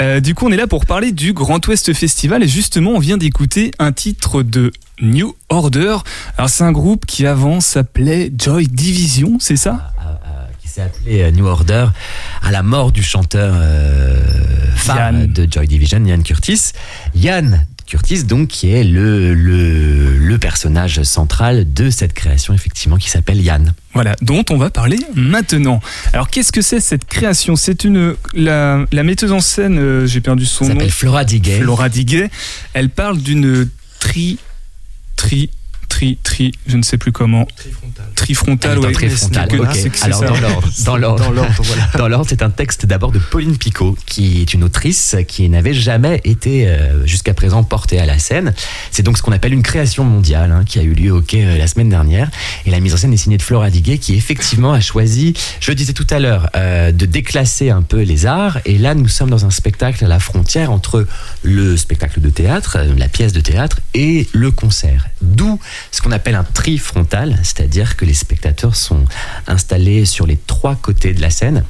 [0.00, 3.00] Euh, du coup, on est là pour parler du Grand Ouest Festival et justement, on
[3.00, 4.70] vient d'écouter un titre de
[5.02, 5.96] New Order.
[6.36, 9.92] Alors, c'est un groupe qui avant s'appelait Joy Division, c'est ça?
[10.68, 11.86] Qui s'est appelé euh, New Order
[12.42, 14.20] à la mort du chanteur euh,
[14.86, 15.26] Yann.
[15.26, 16.72] de Joy Division, Yann Curtis.
[17.14, 23.08] Yann Curtis, donc, qui est le, le, le personnage central de cette création, effectivement, qui
[23.08, 23.72] s'appelle Yann.
[23.94, 25.80] Voilà, dont on va parler maintenant.
[26.12, 27.56] Alors, qu'est-ce que c'est cette création?
[27.56, 31.60] C'est une la, la metteuse en scène, euh, j'ai perdu son nom, s'appelle Flora Diguet.
[31.60, 32.28] Flora Diguet.
[32.74, 33.68] Elle parle d'une
[34.00, 34.38] tri,
[35.16, 35.48] tri,
[35.88, 37.46] tri, tri, je ne sais plus comment.
[38.14, 38.72] Trifrontale.
[38.72, 38.92] Elle est en ouais.
[38.92, 39.74] trifrontale, Qu'est-ce que ok.
[39.74, 41.88] c'est que c'est Alors dans l'ordre, dans l'ordre, Dans l'ordre, voilà.
[41.98, 45.74] Dans l'ordre, c'est un texte d'abord de Pauline Picot, qui est une autrice qui n'avait
[45.74, 48.54] jamais été euh, jusqu'à présent portée à la scène.
[48.90, 51.44] C'est donc ce qu'on appelle une création mondiale, hein, qui a eu lieu au Quai
[51.44, 52.30] euh, la semaine dernière.
[52.66, 55.70] Et la mise en scène est signée de Flora Diguet, qui effectivement a choisi, je
[55.70, 58.58] le disais tout à l'heure, euh, de déclasser un peu les arts.
[58.64, 61.06] Et là, nous sommes dans un spectacle à la frontière entre
[61.42, 65.08] le spectacle de théâtre, la pièce de théâtre, et le concert.
[65.22, 65.58] D'où
[65.90, 69.04] ce qu'on appelle un trifrontal, c'est-à-dire que les spectateurs sont
[69.46, 71.64] installés sur les trois côtés de la scène.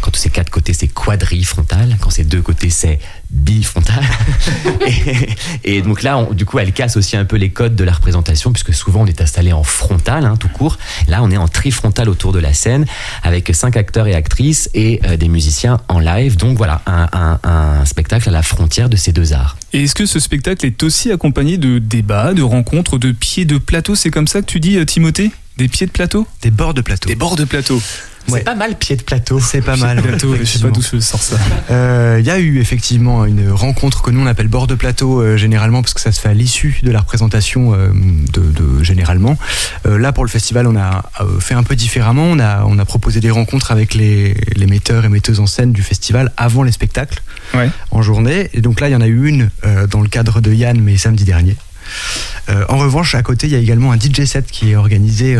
[0.00, 1.96] Quand c'est quatre côtés, c'est quadrifrontal.
[2.00, 2.98] Quand c'est deux côtés, c'est
[3.30, 4.04] bifrontal.
[5.64, 7.84] et, et donc là, on- du coup, elle casse aussi un peu les codes de
[7.84, 10.78] la représentation, puisque souvent on est installé en frontal, hein, tout court.
[11.08, 12.86] Là, on est en trifrontal autour de la scène,
[13.22, 16.36] avec cinq acteurs et actrices et euh, des musiciens en live.
[16.36, 19.56] Donc voilà, un, un- un spectacle à la frontière de ces deux arts.
[19.72, 23.58] Et est-ce que ce spectacle est aussi accompagné de débats, de rencontres, de pieds de
[23.58, 23.94] plateau?
[23.94, 25.30] C'est comme ça que tu dis, euh, Timothée?
[25.56, 26.26] Des pieds de plateau?
[26.42, 27.08] Des bords de plateau.
[27.08, 27.80] Des bords de plateau.
[28.28, 28.38] Ouais.
[28.38, 29.38] C'est pas mal pied de plateau.
[29.38, 30.00] C'est pas mal.
[30.00, 31.36] Plateau, je sais pas d'où je sors ça.
[31.70, 35.20] Euh, Il y a eu effectivement une rencontre que nous on appelle bord de plateau
[35.20, 37.88] euh, généralement parce que ça se fait à l'issue de la représentation euh,
[38.32, 39.36] de, de- généralement.
[39.86, 42.24] Euh, là pour le festival on a euh, fait un peu différemment.
[42.24, 45.72] On a on a proposé des rencontres avec les, les metteurs et metteuses en scène
[45.72, 47.68] du festival avant les spectacles Ouais.
[47.90, 48.48] en journée.
[48.54, 50.80] Et donc là il y en a eu une euh, dans le cadre de Yann
[50.80, 51.56] mais samedi dernier.
[52.48, 55.36] Euh, en revanche à côté il y a également un DJ set qui est organisé.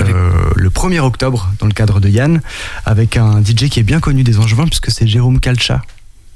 [0.00, 2.40] Euh, le 1er octobre dans le cadre de Yann
[2.86, 5.82] avec un DJ qui est bien connu des Angevins puisque c'est Jérôme Calcha.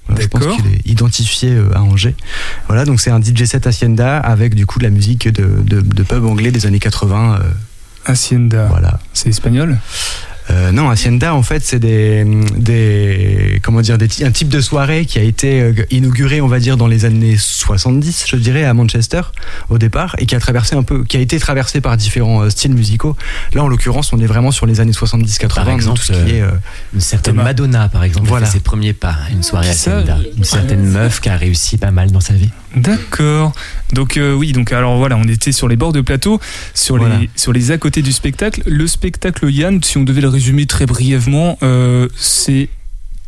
[0.09, 2.16] Voilà, je pense qu'il est identifié euh, à Angers.
[2.66, 5.81] Voilà, donc c'est un DJ set Hacienda avec du coup de la musique de, de,
[5.81, 7.38] de pub anglais des années 80.
[7.40, 7.51] euh,
[8.05, 8.66] Hacienda.
[8.66, 8.98] voilà.
[9.12, 9.79] C'est espagnol?
[10.50, 12.24] Euh, non, Hacienda en fait c'est des,
[12.57, 16.59] des comment dire des, un type de soirée qui a été euh, inauguré on va
[16.59, 19.20] dire dans les années 70 je dirais à Manchester
[19.70, 22.50] au départ et qui a traversé un peu qui a été traversé par différents euh,
[22.50, 23.16] styles musicaux.
[23.55, 26.31] Là en l'occurrence on est vraiment sur les années 70-80 Par exemple, tout ce qui
[26.37, 26.50] est euh,
[26.94, 27.44] Une certaine Thomas.
[27.44, 28.46] Madonna, par exemple, Voilà.
[28.46, 30.18] a fait ses premiers pas à une soirée Hacienda.
[30.37, 32.50] Une certaine meuf qui a réussi pas mal dans sa vie.
[32.76, 33.52] D'accord.
[33.92, 36.40] Donc euh, oui, donc alors voilà, on était sur les bords de plateau,
[36.74, 37.18] sur Voilà.
[37.18, 38.62] les sur les à côté du spectacle.
[38.66, 42.68] Le spectacle Yann, si on devait le résumer très brièvement, euh, c'est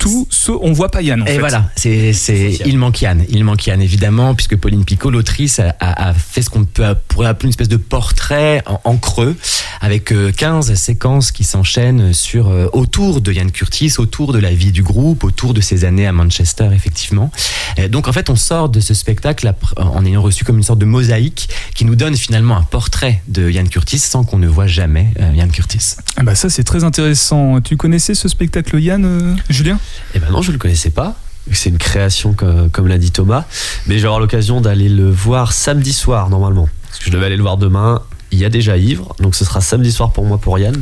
[0.04, 1.38] tout sauf on voit pas Yann en Et fait.
[1.38, 5.74] voilà, c'est, c'est, il manque Yann, il manque Yann évidemment, puisque Pauline Picot, l'autrice, a,
[5.80, 9.36] a- a fait ce qu'on peut pourrait appeler une espèce de portrait en, en creux,
[9.80, 14.52] avec euh, 15 séquences qui s'enchaînent sur euh, autour de Yann Curtis, autour de la
[14.54, 17.30] vie du groupe, autour de ses années à Manchester, effectivement.
[17.78, 20.78] Euh, donc en fait, on sort de ce spectacle en ayant reçu comme une sorte
[20.78, 24.66] de mosaïque qui nous donne finalement un portrait de Yann Curtis sans qu'on ne voit
[24.66, 25.96] jamais euh, Yann Curtis.
[26.16, 27.60] Ah bah ça c'est très intéressant.
[27.60, 29.78] Tu connaissais ce spectacle Yann, euh, Julien?
[30.14, 31.16] Eh ben non, je le connaissais pas.
[31.52, 33.44] C'est une création comme, comme l'a dit Thomas,
[33.86, 36.68] mais je vais avoir l'occasion d'aller le voir samedi soir normalement.
[36.88, 38.02] Parce que je devais aller le voir demain.
[38.30, 40.74] Il y a déjà Ivre, donc ce sera samedi soir pour moi pour Yann.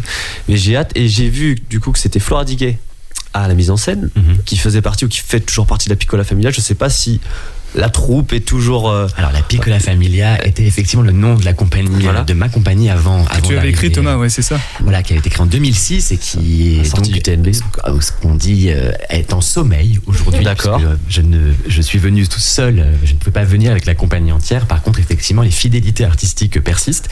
[0.48, 2.78] Mais j'ai hâte et j'ai vu du coup que c'était Flora Diguet
[3.34, 4.10] à la mise en scène,
[4.44, 6.50] qui faisait partie ou qui fait toujours partie de la Piccola Familia.
[6.50, 7.20] Je sais pas si
[7.74, 8.90] la troupe est toujours.
[8.90, 12.22] euh, Alors la Piccola Familia était effectivement le nom de la compagnie, Voilà.
[12.22, 13.24] de ma compagnie avant.
[13.24, 14.60] Que avant tu avais écrit Thomas, ouais c'est ça.
[14.80, 17.48] Voilà, qui a été créé en 2006 et qui est sortie donc, du TNB.
[17.86, 20.44] euh, ce qu'on dit euh, est en sommeil aujourd'hui.
[20.44, 20.80] D'accord.
[20.84, 23.86] euh, Je ne, je suis venu tout seul, euh, je ne peux pas venir avec
[23.86, 24.66] la compagnie entière.
[24.66, 27.08] Par contre, effectivement, les fidélités artistiques persistent.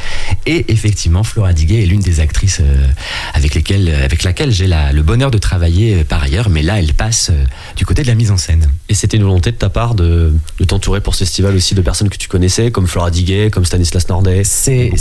[0.46, 2.86] Et effectivement, Flora Diguet est l'une des actrices euh,
[3.34, 6.50] avec lesquelles, avec laquelle j'ai la- le bonheur de travailler euh, par ailleurs.
[6.50, 7.44] Mais là, elle passe euh,
[7.76, 8.68] du côté de la mise en scène.
[8.88, 11.80] Et c'était une volonté de ta part de, de t'entourer pour ce festival aussi de
[11.80, 14.44] personnes que tu connaissais, comme Flora Diguet, comme Stanislas Nordet.
[14.44, 14.92] C'est,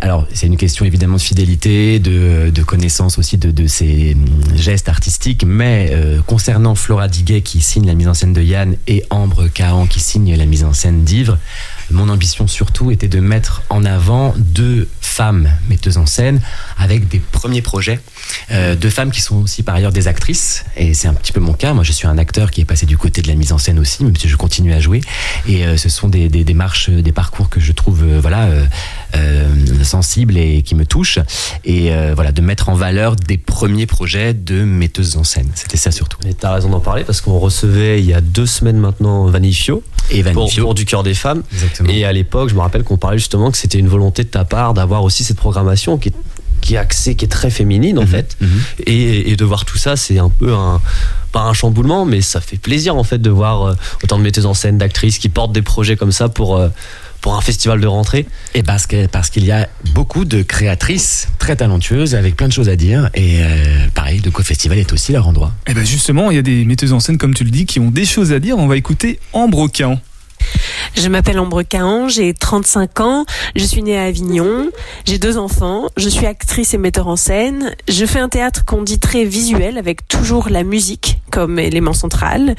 [0.00, 4.56] alors, c'est une question évidemment de fidélité, de, de connaissance aussi de, de ces hum,
[4.56, 8.76] gestes artistiques, mais euh, concernant Flora Diguet qui signe la mise en scène de Yann
[8.86, 11.36] et Ambre Cahan qui signe la mise en scène d'Ivre,
[11.90, 16.40] mon ambition surtout était de mettre en avant deux femmes metteuses en scène
[16.76, 17.98] avec des premiers projets.
[18.50, 21.40] Euh, deux femmes qui sont aussi par ailleurs des actrices, et c'est un petit peu
[21.40, 21.72] mon cas.
[21.72, 23.78] Moi, je suis un acteur qui est passé du côté de la mise en scène
[23.78, 25.00] aussi, même si je continue à jouer.
[25.48, 28.48] Et euh, ce sont des, des, des, parcours que je trouve euh, voilà
[29.82, 31.18] sensibles et qui me touchent.
[31.64, 35.50] Et voilà, de mettre en valeur des premiers projets de metteuses en scène.
[35.54, 36.18] C'était ça surtout.
[36.26, 39.82] Et t'as raison d'en parler parce qu'on recevait il y a deux semaines maintenant Vanifio.
[40.10, 41.42] Et Pour, du cœur des femmes.
[41.52, 41.88] Exactement.
[41.90, 44.44] Et à l'époque, je me rappelle qu'on parlait justement que c'était une volonté de ta
[44.44, 46.14] part d'avoir aussi cette programmation qui est,
[46.60, 48.36] qui est axée, qui est très féminine en Mhm, fait.
[48.40, 48.48] mhm.
[48.86, 50.80] Et, et de voir tout ça, c'est un peu un
[51.30, 54.46] pas un chamboulement, mais ça fait plaisir en fait de voir euh, autant de metteuses
[54.46, 56.68] en scène, d'actrices qui portent des projets comme ça pour euh,
[57.20, 58.26] pour un festival de rentrée.
[58.54, 62.52] Et parce que parce qu'il y a beaucoup de créatrices très talentueuses avec plein de
[62.52, 63.10] choses à dire.
[63.14, 65.52] Et euh, pareil, le Co-Festival est aussi leur endroit.
[65.66, 67.80] Et ben justement, il y a des metteuses en scène, comme tu le dis, qui
[67.80, 68.58] ont des choses à dire.
[68.58, 70.00] On va écouter Ambre Caen.
[70.96, 74.70] Je m'appelle Ambre Cahan, j'ai 35 ans, je suis née à Avignon,
[75.04, 78.82] j'ai deux enfants, je suis actrice et metteur en scène, je fais un théâtre qu'on
[78.82, 82.56] dit très visuel avec toujours la musique comme élément central.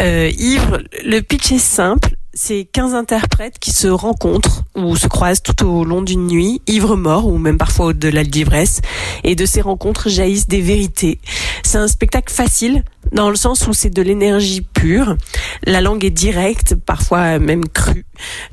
[0.00, 5.42] Euh, Ivre, le pitch est simple, c'est 15 interprètes qui se rencontrent ou se croisent
[5.42, 8.82] tout au long d'une nuit, ivres morts ou même parfois au-delà de l'ivresse,
[9.24, 11.18] et de ces rencontres jaillissent des vérités.
[11.62, 15.16] C'est un spectacle facile dans le sens où c'est de l'énergie pure.
[15.64, 18.04] La langue est directe, parfois même crue.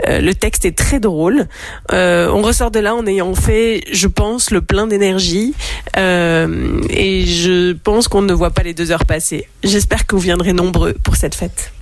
[0.07, 1.47] Euh, le texte est très drôle.
[1.91, 5.53] Euh, on ressort de là en ayant fait, je pense, le plein d'énergie.
[5.97, 9.45] Euh, et je pense qu'on ne voit pas les deux heures passer.
[9.61, 11.73] J'espère que vous viendrez nombreux pour cette fête.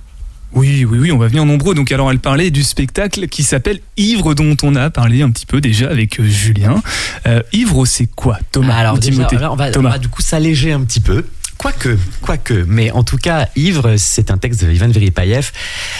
[0.54, 1.74] Oui, oui, oui, on va venir nombreux.
[1.74, 5.46] Donc alors, elle parlait du spectacle qui s'appelle Ivre, dont on a parlé un petit
[5.46, 6.82] peu déjà avec euh, Julien.
[7.26, 8.74] Euh, Ivre, c'est quoi, Thomas?
[8.76, 9.90] Alors déjà, on, va, on Thomas.
[9.90, 11.24] va du coup s'alléger un petit peu.
[11.58, 15.52] Quoique, quoique, mais en tout cas, Ivre, c'est un texte de Ivan Veripayev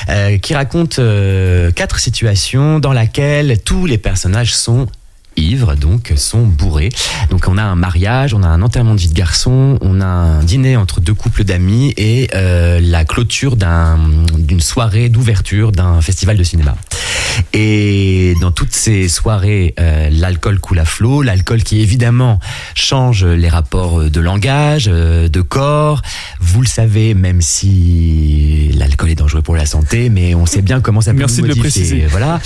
[0.09, 4.88] euh, qui raconte euh, quatre situations dans lesquelles tous les personnages sont
[5.37, 6.90] ivres, donc sont bourrés.
[7.31, 10.07] Donc on a un mariage, on a un enterrement de vie de garçon, on a
[10.07, 13.99] un dîner entre deux couples d'amis et euh, la clôture d'un-
[14.38, 16.77] d'une soirée d'ouverture d'un festival de cinéma.
[17.55, 22.38] Et dans toutes ces soirées, euh, l'alcool coule à flot, l'alcool qui évidemment
[22.75, 26.03] change les rapports de langage, euh, de corps.
[26.40, 30.81] Vous le savez, même si l'alcool est dangereux pour la santé, mais on sait bien
[30.81, 32.07] comment ça peut Merci nous de le préciser.
[32.11, 32.38] Voilà.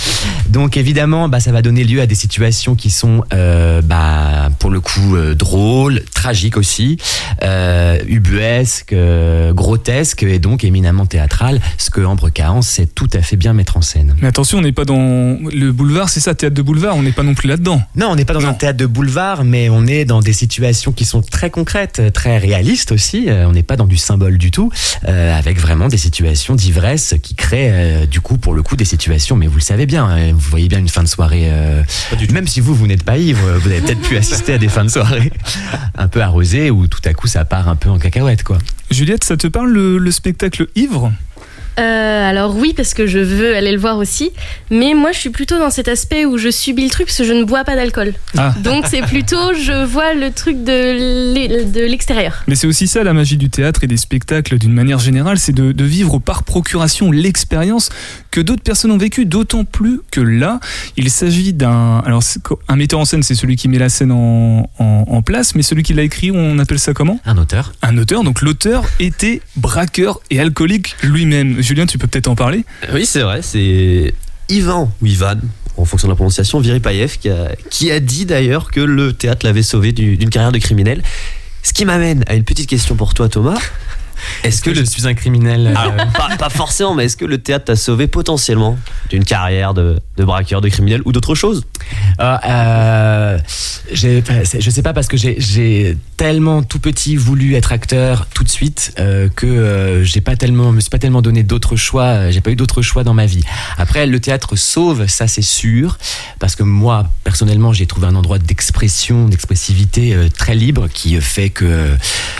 [0.49, 4.69] Donc évidemment, bah, ça va donner lieu à des situations qui sont, euh, bah, pour
[4.69, 6.97] le coup, euh, drôles, tragiques aussi,
[7.43, 11.59] euh, ubuesques, euh, grotesques et donc éminemment théâtrales.
[11.77, 14.15] Ce que Ambre Cahan sait tout à fait bien mettre en scène.
[14.21, 17.11] Mais attention, on n'est pas dans le boulevard, c'est ça, théâtre de boulevard, on n'est
[17.11, 17.81] pas non plus là-dedans.
[17.95, 18.49] Non, on n'est pas dans Non.
[18.49, 22.37] un théâtre de boulevard, mais on est dans des situations qui sont très concrètes, très
[22.37, 23.25] réalistes aussi.
[23.27, 24.71] Euh, on n'est pas dans du symbole du tout,
[25.07, 28.85] euh, avec vraiment des situations d'ivresse qui créent, euh, du coup, pour le coup, des
[28.85, 29.35] situations.
[29.35, 31.47] Mais vous le savez bien, hein, vous voyez bien une fin de soirée.
[31.51, 31.81] euh,
[32.31, 34.85] même si vous, vous n'êtes pas ivre, vous avez peut-être pu assister à des fins
[34.85, 35.31] de soirée
[35.97, 38.57] un peu arrosées où tout à coup ça part un peu en cacahuète, quoi.
[38.91, 41.11] Juliette, ça te parle le, le spectacle Ivre?
[41.79, 44.31] Euh, alors oui, parce que je veux aller le voir aussi.
[44.71, 47.23] Mais moi, je suis plutôt dans cet aspect où je subis le truc parce que
[47.23, 48.13] je ne bois pas d'alcool.
[48.37, 48.53] Ah.
[48.63, 52.43] Donc c'est plutôt, je vois le truc de l'e- de l'extérieur.
[52.47, 55.53] Mais c'est aussi ça la magie du théâtre et des spectacles d'une manière générale, c'est
[55.53, 57.89] de, de vivre par procuration l'expérience
[58.31, 60.59] que d'autres personnes ont vécue, d'autant plus que là,
[60.95, 61.99] il s'agit d'un...
[62.05, 62.21] Alors
[62.67, 65.61] un metteur en scène, c'est celui qui met la scène en, en- en place, mais
[65.63, 67.19] celui qui l'a écrit, on appelle ça comment?
[67.25, 67.73] Un auteur.
[67.81, 71.61] Un auteur, donc l'auteur était braqueur et alcoolique lui-même.
[71.67, 74.13] Julien, tu peux peut-être en parler Oui, c'est vrai, c'est
[74.49, 75.35] Ivan ou Ivan,
[75.75, 79.45] en fonction de la prononciation, Viripayev, qui a, qui a dit d'ailleurs que le théâtre
[79.45, 81.03] l'avait sauvé du- d'une carrière de criminel.
[81.63, 83.59] Ce qui m'amène à une petite question pour toi, Thomas.
[84.43, 87.37] Est-ce que je suis un criminel euh, Alors, pas, pas forcément, mais est-ce que le
[87.37, 88.77] théâtre t'a sauvé potentiellement
[89.09, 91.65] d'une carrière de, de braqueur, de criminel ou d'autre chose?
[92.19, 93.37] Euh,
[93.93, 98.49] c'est- je sais pas parce que j'ai- tellement tout petit voulu être acteur tout de
[98.49, 102.05] suite euh, que euh, j'ai pas tellement, me suis pas tellement donné d'autres choix.
[102.05, 103.43] euh, J'ai pas eu d'autres choix dans ma vie.
[103.77, 105.99] Après, le théâtre sauve, ça c'est sûr,
[106.39, 111.21] parce que moi personnellement, j'ai trouvé un endroit d'expression, d'expressivité euh, très libre qui euh,
[111.21, 111.95] fait que euh,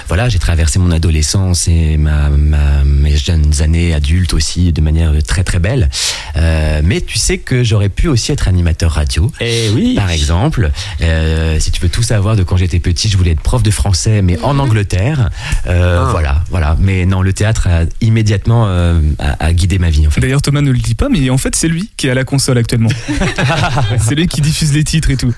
[0.07, 5.11] voilà, j'ai traversé mon adolescence et ma, ma- mes jeunes années adultes aussi de manière
[5.25, 5.89] très très belle.
[6.35, 9.31] Euh, mais tu sais que j'aurais pu aussi être animateur radio.
[9.39, 13.17] Eh oui Par exemple, euh, si tu veux tout savoir de quand j'étais petit, je
[13.17, 15.29] voulais être prof de français, mais en Angleterre.
[15.67, 16.09] Euh, Ah.
[16.11, 16.77] Voilà, voilà.
[16.79, 20.21] Mais non, le théâtre a immédiatement euh, a, a guidé ma vie en fait.
[20.21, 22.23] D'ailleurs, Thomas ne le dit pas, mais en fait, c'est lui qui est à la
[22.23, 22.89] console actuellement.
[24.07, 25.33] c'est lui qui diffuse les titres et tout.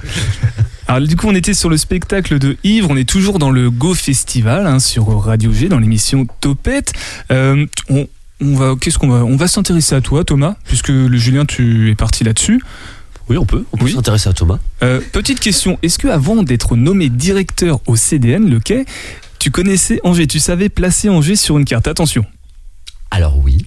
[0.90, 2.88] Alors, du coup, on était sur le spectacle de Ivre.
[2.90, 6.94] On est toujours dans le Go Festival hein, sur Radio G, dans l'émission Topette.
[7.32, 8.08] Euh, on,
[8.42, 11.92] on va, qu'est-ce qu'on va, on va s'intéresser à toi, Thomas, puisque le Julien, tu
[11.92, 12.60] es parti là-dessus.
[13.30, 13.66] Oui, on peut.
[13.72, 13.94] On peut Oui.
[13.94, 14.58] s'intéresser à Thomas.
[14.82, 18.86] Euh, petite question, est-ce que avant d'être nommé directeur au CDN, le Quai,
[19.38, 21.88] tu connaissais Angers, tu savais placer Angers sur une carte?
[21.88, 22.26] Attention.
[23.12, 23.66] Alors oui,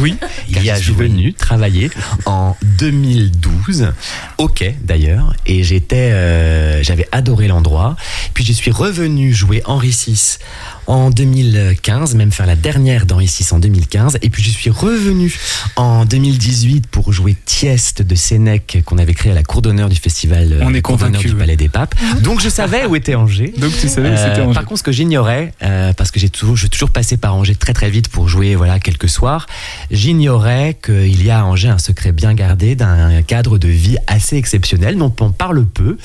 [0.00, 0.16] Oui.
[0.48, 1.90] il y a, je suis venu travailler
[2.26, 3.92] en 2012
[4.38, 5.34] au quai d'ailleurs.
[5.46, 7.96] Et j'étais euh, j'avais adoré l'endroit.
[8.34, 10.38] Puis je suis revenu jouer Henri VI
[10.86, 15.34] en 2015 même faire la dernière d'Henri VI en 2015 et puis je suis revenu
[15.76, 19.96] en 2018 pour jouer Tieste de Sénèque qu'on avait créé à la cour d'honneur du
[19.96, 21.34] festival euh, On est convaincu, du.
[21.34, 24.54] Palais des Papes donc je savais où était Angers Donc tu savais euh, c'était Angers.
[24.54, 27.34] par contre, ce que j'ignorais, euh, parce que j'ai toujours, je suis toujours passé par
[27.34, 29.46] Angers très très vite pour jouer voilà quelques soirs,
[29.90, 34.36] j'ignorais qu'il y a à Angers un secret bien gardé d'un cadre de vie assez
[34.36, 35.96] exceptionnel dont on parle peu,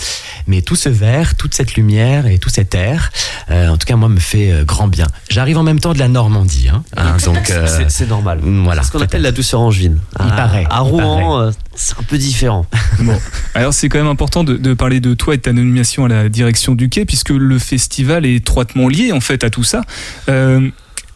[0.48, 3.12] mais tout ce verre, toute cette lumière et tout cet air,
[3.50, 5.08] euh, en tout cas moi me fait euh, grand bien.
[5.30, 8.40] J'arrive en même temps de la Normandie, hein, hein, donc euh, C'est- normal.
[8.44, 8.82] voilà.
[8.84, 9.98] C'est ce qu'on appelle la douceur angevine.
[10.20, 12.66] Il À- paraît, À Rouen, euh, c'est un peu différent.
[13.00, 13.18] Bon,
[13.56, 16.08] alors c'est quand même important de, de parler de toi et de ta nomination à
[16.10, 19.82] la direction du quai, puisque le festival est étroitement lié en fait à tout ça.
[20.30, 20.70] Euh,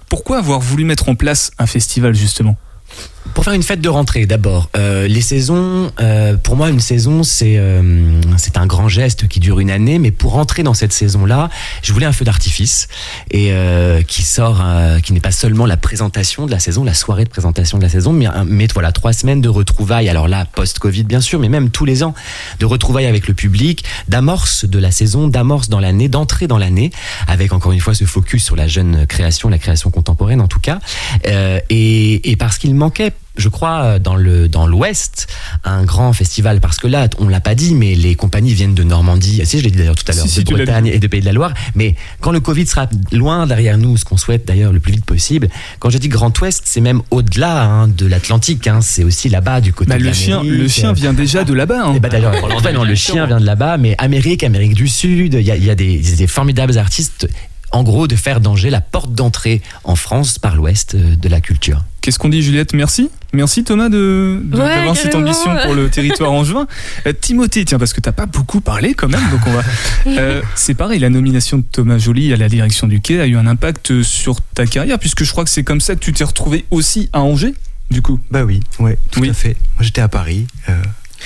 [0.09, 2.55] pourquoi avoir voulu mettre en place un festival justement?
[3.33, 7.23] Pour faire une fête de rentrée, d'abord, euh, les saisons, euh, pour moi, une saison,
[7.23, 10.93] c'est euh, c'est un grand geste qui dure une année, mais pour rentrer dans cette
[10.93, 11.49] saison-là,
[11.81, 12.88] je voulais un feu d'artifice
[13.31, 16.93] et euh, qui sort, euh, qui n'est pas seulement la présentation de la saison, la
[16.93, 20.09] soirée de présentation de la saison, mais, mais voilà, trois semaines de retrouvailles.
[20.09, 22.13] Alors là, post-Covid, bien sûr, mais même tous les ans,
[22.59, 26.91] de retrouvailles avec le public, d'amorce de la saison, d'amorce dans l'année, d'entrée dans l'année,
[27.27, 30.59] avec encore une fois ce focus sur la jeune création, la création contemporaine en tout
[30.59, 30.79] cas,
[31.27, 35.27] Euh, et, et parce qu'il manquait je crois, dans le dans l'Ouest,
[35.63, 38.83] un grand festival parce que là, on l'a pas dit, mais les compagnies viennent de
[38.83, 39.41] Normandie.
[39.45, 41.21] Si je l'ai dit d'ailleurs tout à l'heure, Si, si, de Bretagne et de Pays
[41.21, 41.53] de la Loire.
[41.75, 45.05] Mais quand le Covid sera loin derrière nous, ce qu'on souhaite d'ailleurs le plus vite
[45.05, 48.67] possible, quand je dis Grand Ouest, c'est même au-delà hein, de l'Atlantique.
[48.67, 51.53] Hein, c'est aussi là-bas du côté Bah, de le chien, le chien vient déjà de
[51.53, 51.86] là-bas.
[51.88, 51.97] hein.
[51.99, 55.34] Bah d'ailleurs, en fait, non, le chien vient de là-bas, mais Amérique, Amérique du Sud,
[55.34, 57.27] il y a, il y a des, des formidables artistes.
[57.71, 61.41] En gros, de faire d'Angers la porte d'entrée en France par l'Ouest euh, de la
[61.41, 61.84] culture.
[62.04, 63.10] Qu'est-ce qu'on dit, Juliette Merci.
[63.32, 66.68] Merci Thomas de de- Ouais, d'avoir cette ambition pour le territoire angevin.
[67.08, 69.64] Euh, Timothée, tiens, parce que t'as pas beaucoup parlé quand même, donc on va.
[70.06, 73.38] Euh, c'est pareil, la nomination de Thomas Joly à la direction du quai a eu
[73.38, 76.26] un impact sur ta carrière, puisque je crois que c'est comme ça que tu t'es
[76.26, 77.54] retrouvé aussi à Angers,
[77.89, 78.20] du coup.
[78.30, 79.30] Bah oui, ouais, tout Oui.
[79.30, 79.56] à fait.
[79.78, 80.74] Moi j'étais à Paris, euh,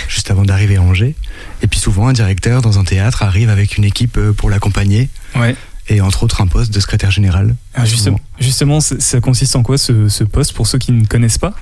[0.08, 1.16] juste avant d'arriver à Angers.
[1.64, 5.10] Et puis souvent un directeur dans un théâtre arrive avec une équipe pour l'accompagner.
[5.36, 5.56] Ouais.
[5.90, 7.56] Et entre autres un poste de secrétaire général.
[7.74, 11.38] Ah, justement, justement, ça consiste en quoi ce, ce poste pour ceux qui ne connaissent
[11.38, 11.54] pas?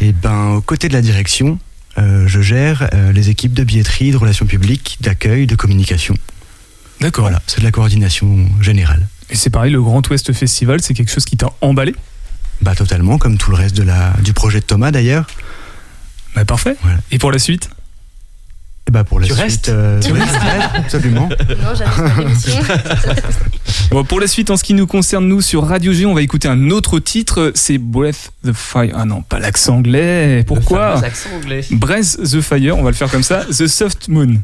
[0.00, 1.58] Et ben, aux côtés de la direction,
[1.98, 6.14] euh, je gère euh, les équipes de billetterie, de relations publiques, d'accueil, de communication.
[7.00, 7.24] D'accord.
[7.24, 9.06] Voilà, c'est de la coordination générale.
[9.30, 11.94] Et c'est pareil, le Grand Ouest Festival, c'est quelque chose qui t'a emballé?
[12.62, 15.26] Bah totalement, comme tout le reste de la, du projet de Thomas d'ailleurs.
[16.34, 16.76] Bah parfait.
[16.82, 16.98] Voilà.
[17.10, 17.68] Et pour la suite?
[18.88, 20.34] Et bah pour la Tu suite, restes euh, Tu oui, restes
[20.74, 21.28] absolument.
[21.28, 21.74] Non.
[23.90, 26.22] Bon, pour la suite, en ce qui nous concerne, nous, sur Radio G, on va
[26.22, 27.52] écouter un autre titre.
[27.54, 28.94] C'est Breath the Fire.
[28.94, 30.42] Ah non, pas l'accent anglais.
[30.46, 31.64] Pourquoi Le fameux accent anglais.
[31.70, 33.44] Breath the Fire, on va le faire comme ça.
[33.44, 34.40] The Soft Moon.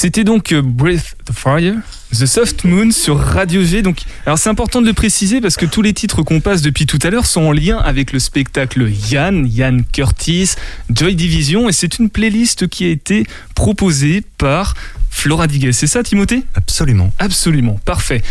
[0.00, 1.74] C'était donc euh, Breath the Fire,
[2.10, 3.82] The Soft Moon sur Radio G.
[4.24, 6.98] Alors c'est important de le préciser parce que tous les titres qu'on passe depuis tout
[7.02, 10.52] à l'heure sont en lien avec le spectacle Yann, Yann Curtis,
[10.88, 14.72] Joy Division, et c'est une playlist qui a été proposée par
[15.10, 15.72] Flora Diguet.
[15.72, 16.44] C'est ça, Timothée?
[16.54, 17.12] Absolument.
[17.18, 18.22] Absolument, parfait.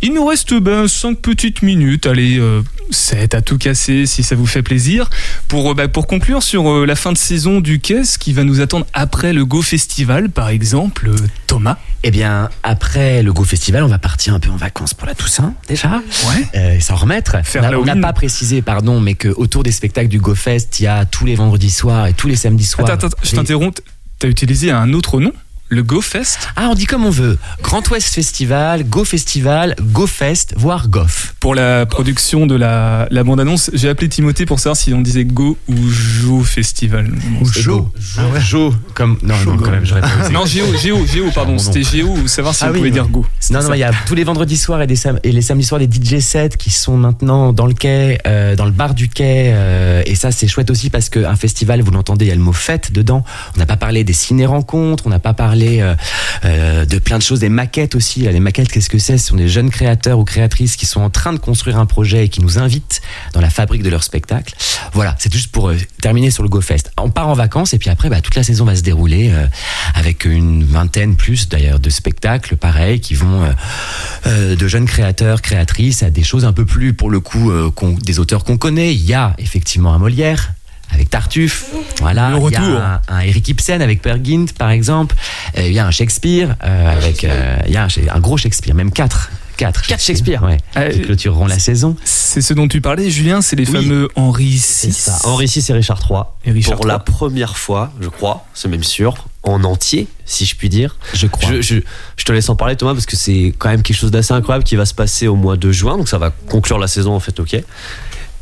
[0.00, 4.34] Il nous reste ben, 5 petites minutes, allez, euh, 7 à tout casser si ça
[4.34, 5.08] vous fait plaisir,
[5.46, 8.44] pour, euh, bah, pour conclure sur euh, la fin de saison du Caisse qui va
[8.44, 11.10] nous attendre après le Go Festival, par exemple.
[11.10, 11.16] Euh,
[11.46, 11.76] Thomas?
[12.02, 15.14] Eh bien, après le Go Festival, on va partir un peu en vacances pour la
[15.14, 16.02] Toussaint, déjà.
[16.28, 16.46] Ouais.
[16.56, 17.36] Euh, et s'en remettre.
[17.44, 20.86] Faire on n'a pas précisé, pardon, mais qu'autour des spectacles du Go Fest, il y
[20.88, 22.90] a tous les vendredis soirs et tous les samedis soirs.
[22.90, 23.80] Attends, attends, je t'interromps.
[24.18, 25.32] T'as utilisé un autre nom?
[25.72, 27.38] Le Go Fest Ah, on dit comme on veut.
[27.62, 31.34] Grand Ouest Festival, Go Festival, Go Fest, voire Goff.
[31.40, 35.24] Pour la production de la, la bande-annonce, j'ai appelé Timothée pour savoir si on disait
[35.24, 37.10] Go ou Jo Festival.
[37.40, 37.90] Ou Jo.
[38.18, 38.40] Ah ouais.
[38.42, 39.16] Jo, comme.
[39.22, 40.28] Non, non, quand même, j'aurais pas.
[40.30, 42.92] Non, Géo, Géo, Géo, pardon, c'était Géo, ou savoir si Ah on oui, pouvait oui.
[42.92, 43.24] dire Go.
[43.50, 45.64] Non, non, il y a tous les vendredis soirs et, des sam- et les samedis
[45.64, 49.08] soirs des DJ sets qui sont maintenant dans le quai, euh, dans le bar du
[49.08, 49.52] quai.
[49.54, 52.42] euh, et ça, c'est chouette aussi parce qu'un festival, vous l'entendez, il y a le
[52.42, 53.24] mot fête dedans.
[53.56, 55.94] On n'a pas parlé des ciné-rencontres, on n'a pas parlé euh,
[56.44, 58.20] euh, de plein de choses, des maquettes aussi.
[58.20, 59.18] Les maquettes, qu'est-ce que c'est?
[59.18, 62.26] Ce sont des jeunes créateurs ou créatrices qui sont en train de construire un projet
[62.26, 63.02] et qui nous invitent
[63.32, 64.54] dans la fabrique de leur spectacle.
[64.92, 66.90] Voilà, c'est juste pour euh, terminer sur le GoFest.
[66.98, 69.32] On part en vacances et puis après, bah, toute la saison va se dérouler
[69.94, 73.48] avec une vingtaine plus d'ailleurs de spectacles pareils qui vont
[74.26, 77.52] de jeunes créateurs, créatrices à des choses un peu plus pour le coup
[78.04, 78.94] des auteurs qu'on connaît.
[78.94, 80.52] Il y a effectivement un Molière.
[80.92, 81.66] Avec Tartuffe,
[82.00, 82.30] voilà.
[82.30, 85.16] Le Il y a un, un Eric Ibsen avec Per Gynt, par exemple.
[85.56, 88.36] Euh, Il y a un Shakespeare euh, avec, euh, il y a un, un gros
[88.36, 89.86] Shakespeare, même quatre, quatre.
[89.86, 90.42] Quatre Shakespeare.
[90.42, 90.58] ouais.
[90.76, 91.96] Euh, qui clôtureront la saison.
[92.04, 93.82] C'est ce dont tu parlais, Julien, c'est les Oui.
[93.82, 94.92] fameux Henri VI.
[94.92, 95.18] Ça.
[95.24, 96.20] Henri VI et Richard III.
[96.44, 96.92] Et Richard pour III.
[96.92, 100.96] la première fois, je crois, c'est même sûr, en entier, si je puis dire.
[101.14, 101.50] Je crois.
[101.52, 101.80] Je, je-
[102.16, 104.64] je te laisse en parler, Thomas, parce que c'est quand même quelque chose d'assez incroyable
[104.64, 107.20] qui va se passer au mois de juin, donc ça va conclure la saison en
[107.20, 107.56] fait, ok.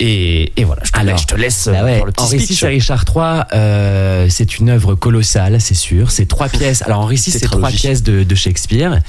[0.00, 2.24] Et, et voilà, je te, Alors, laisse, je te laisse Bah ouais, faire le petit
[2.24, 2.60] Henri speech.
[2.60, 6.10] VI et Richard III, euh, c'est une œuvre colossale, c'est sûr.
[6.10, 6.82] C'est trois pièces.
[6.82, 9.00] Alors Henri VI, c'est trois pièces de, de Shakespeare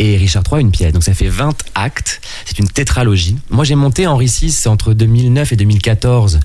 [0.00, 0.92] et Richard III, une pièce.
[0.92, 2.20] Donc ça fait 20 actes.
[2.44, 3.36] C'est une tétralogie.
[3.48, 6.40] Moi, j'ai monté Henri VI entre 2009 et 2014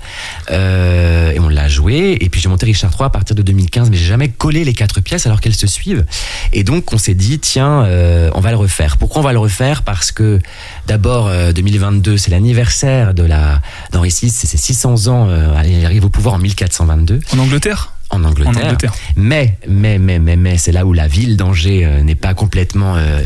[0.52, 2.16] euh, et on l'a joué.
[2.20, 4.72] Et puis j'ai monté Richard III à partir de 2015, mais j'ai jamais collé les
[4.74, 6.04] quatre pièces alors qu'elles se suivent.
[6.52, 8.98] Et donc on s'est dit, tiens, euh, on va le refaire.
[8.98, 9.82] Pourquoi on va le refaire?
[9.82, 10.38] Parce que
[10.86, 13.60] d'abord, euh, 2022, c'est l'anniversaire de la
[13.96, 15.26] d'Henri VI, c'est ses 600 ans.
[15.28, 17.92] euh, il arrive au pouvoir en 1422 En Angleterre?
[18.10, 18.54] En Angleterre.
[18.56, 18.92] En Angleterre.
[19.16, 22.94] Mais, mais, mais, mais, mais, c'est là où la ville d'Angers euh, n'est pas complètement.
[22.96, 23.20] euh,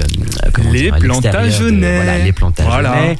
[0.54, 1.96] comment Les Plantagenets.
[1.96, 2.70] Voilà, les Plantagenets.
[2.72, 3.14] Voilà.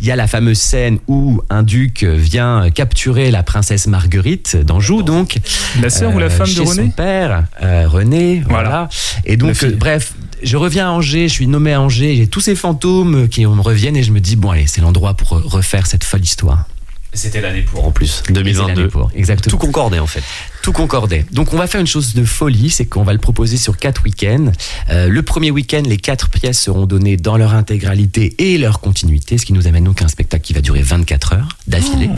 [0.00, 5.02] Il y a la fameuse scène où un duc vient capturer la princesse Marguerite d'Anjou,
[5.02, 5.38] donc.
[5.80, 8.42] La sœur ou la euh, femme de René son père, euh, René.
[8.48, 8.68] Voilà.
[8.68, 8.88] Voilà.
[9.24, 12.40] Et donc, euh, bref, je reviens à Angers, je suis nommé à Angers, j'ai tous
[12.40, 15.86] ces fantômes qui me reviennent et je me dis, bon, allez, c'est l'endroit pour refaire
[15.86, 16.66] cette folle histoire.
[17.14, 18.88] C'était l'année pour en plus, Et c'est l'année 2022.
[18.88, 19.50] pour, exactement.
[19.50, 20.22] Tout concordait en fait.
[20.62, 21.24] Tout concordait.
[21.32, 24.02] Donc on va faire une chose de folie, c'est qu'on va le proposer sur quatre
[24.04, 24.50] week-ends.
[24.90, 29.38] Euh, le premier week-end, les quatre pièces seront données dans leur intégralité et leur continuité,
[29.38, 32.10] ce qui nous amène donc à un spectacle qui va durer 24 heures d'affilée.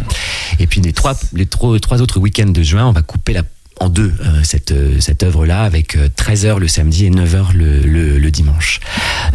[0.59, 3.43] Et puis les trois, les trois, trois autres week-ends de juin, on va couper la
[3.79, 7.81] en deux euh, cette, euh, cette œuvre-là avec euh, 13h le samedi et 9h le,
[7.81, 8.81] le, le dimanche.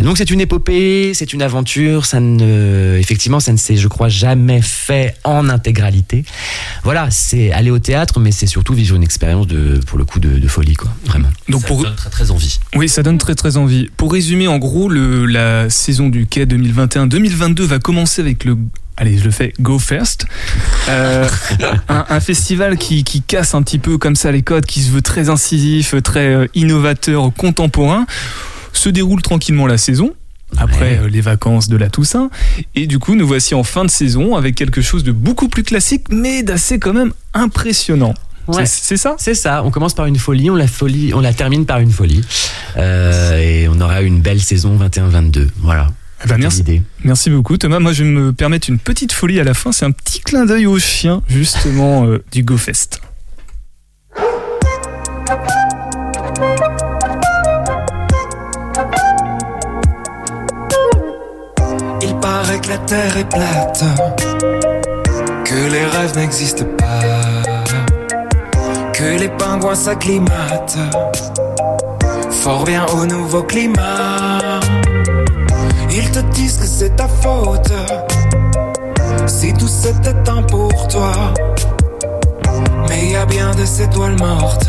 [0.02, 4.10] Donc c'est une épopée, c'est une aventure, ça ne, effectivement ça ne s'est je crois
[4.10, 6.24] jamais fait en intégralité.
[6.84, 10.20] Voilà, c'est aller au théâtre mais c'est surtout vivre une expérience de pour le coup
[10.20, 11.30] de, de folie quoi, vraiment.
[11.50, 12.60] Donc Ça pour, donne très très envie.
[12.76, 13.90] Oui, ça donne très très envie.
[13.98, 18.58] Pour résumer, en gros, le, la saison du quai 2021-2022 va commencer avec le.
[18.98, 20.26] Allez, je le fais, Go First.
[20.90, 21.28] Euh,
[21.90, 24.92] un, un festival qui, qui casse un petit peu comme ça les codes, qui se
[24.92, 28.06] veut très incisif, très euh, innovateur, contemporain.
[28.74, 30.14] Se déroule tranquillement la saison.
[30.58, 31.00] Après Ouais.
[31.04, 32.30] euh, les vacances de la Toussaint.
[32.76, 35.64] Et du coup, nous voici en fin de saison avec quelque chose de beaucoup plus
[35.64, 38.14] classique, mais d'assez quand même impressionnant.
[38.48, 38.66] Ouais.
[38.66, 39.16] C'est- C'est ça?
[39.18, 41.92] C'est ça, on commence par une folie, on la folie, on la termine par une
[41.92, 42.22] folie.
[42.78, 45.48] Euh, et on aura une belle saison 21-22.
[45.60, 45.88] Voilà.
[46.24, 46.84] Eh ben.
[47.04, 47.80] Merci beaucoup Thomas.
[47.80, 49.72] Moi je vais me permettre une petite folie à la fin.
[49.72, 53.02] C'est un petit clin d'œil au chien justement euh, du GoFest.
[62.04, 63.84] Il paraît que la terre est plate,
[65.46, 67.02] que les rêves n'existent pas,
[68.94, 70.78] que les pingouins s'acclimatent
[72.42, 74.60] fort bien au nouveau climat.
[75.94, 77.72] Ils te disent que c'est ta faute,
[79.28, 81.12] si tout c'était un pour toi.
[82.88, 84.68] Mais y a bien des étoiles mortes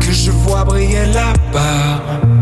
[0.00, 2.39] que je vois briller là-bas.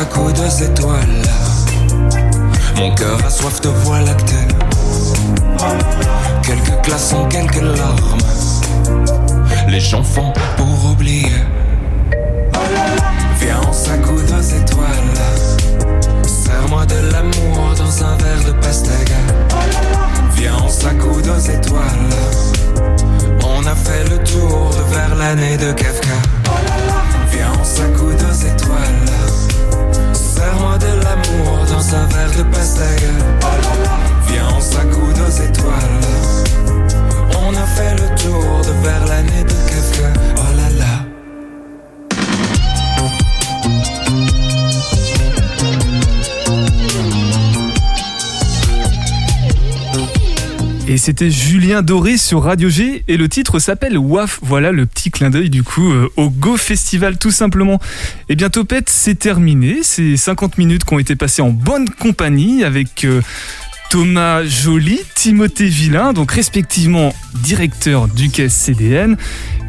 [0.00, 1.22] À coups de étoiles.
[2.76, 4.48] Mon cœur a soif de voie lactée.
[6.42, 8.18] Quelques glaçons, quelques larmes.
[9.68, 11.42] Les gens font pour oublier.
[13.40, 15.18] Viens, on s'accoude aux étoiles.
[16.26, 19.12] Serre-moi de l'amour dans un verre de pastèque.
[20.36, 22.10] Viens, on s'accoude aux étoiles.
[23.44, 26.16] On a fait le tour de vers l'année de Kafka.
[27.32, 29.19] Viens, on s'accoude aux étoiles.
[31.80, 33.04] Dans un verre de pastèque.
[34.26, 36.00] Viens, on s'accoude aux étoiles.
[37.40, 40.12] On a fait le tour de vers l'année de Kafka.
[40.36, 40.59] Oh
[50.90, 54.40] Et c'était Julien Doré sur Radio G et le titre s'appelle WAF.
[54.42, 57.78] Voilà le petit clin d'œil du coup euh, au Go Festival tout simplement.
[58.28, 59.84] Et bien Topette, c'est terminé.
[59.84, 63.22] C'est 50 minutes qui ont été passées en bonne compagnie avec euh,
[63.90, 67.14] Thomas Joly, Timothée Villain, donc respectivement
[67.44, 69.16] directeur du caisse CDN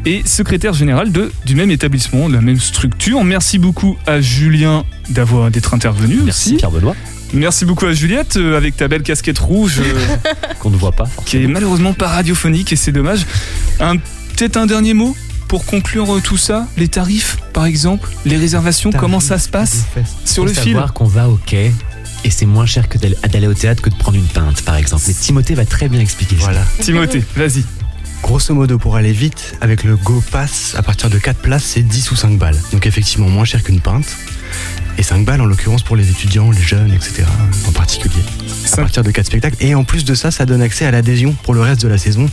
[0.04, 3.22] et secrétaire général de, du même établissement, de la même structure.
[3.22, 6.56] Merci beaucoup à Julien d'avoir d'être intervenu Merci aussi.
[6.56, 6.96] Pierre Benoît,
[7.32, 9.80] Merci beaucoup à Juliette euh, avec ta belle casquette rouge.
[9.80, 10.16] euh,
[10.60, 11.04] qu'on ne voit pas.
[11.24, 13.26] qui est malheureusement pas radiophonique et c'est dommage.
[13.80, 13.96] Un-
[14.36, 15.14] Peut-être un dernier mot
[15.48, 16.66] pour conclure euh, tout ça?
[16.78, 19.84] Les tarifs, par exemple Les réservations, comment ça se passe
[20.24, 21.72] sur Faut le film savoir qu'on va au quai
[22.24, 24.76] et c'est moins cher que d'aller d'aller au théâtre que de prendre une pinte, par
[24.76, 25.02] exemple.
[25.08, 26.42] Mais Timothée va très bien expliquer ça.
[26.44, 26.64] Voilà.
[26.80, 27.64] Timothée, vas-y.
[28.22, 31.82] Grosso modo, pour aller vite, avec le Go Pass, à partir de 4 places, c'est
[31.82, 32.56] 10 ou 5 balles.
[32.72, 34.06] Donc effectivement, moins cher qu'une pinte.
[34.98, 37.24] Et 5 balles en l'occurrence pour les étudiants, les jeunes, etc.
[37.68, 38.14] en particulier.
[38.72, 39.56] À partir de 4 spectacles.
[39.60, 41.98] Et en plus de ça, ça donne accès à l'adhésion pour le reste de la
[41.98, 42.28] saison.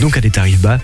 [0.00, 0.78] Donc à des tarifs bas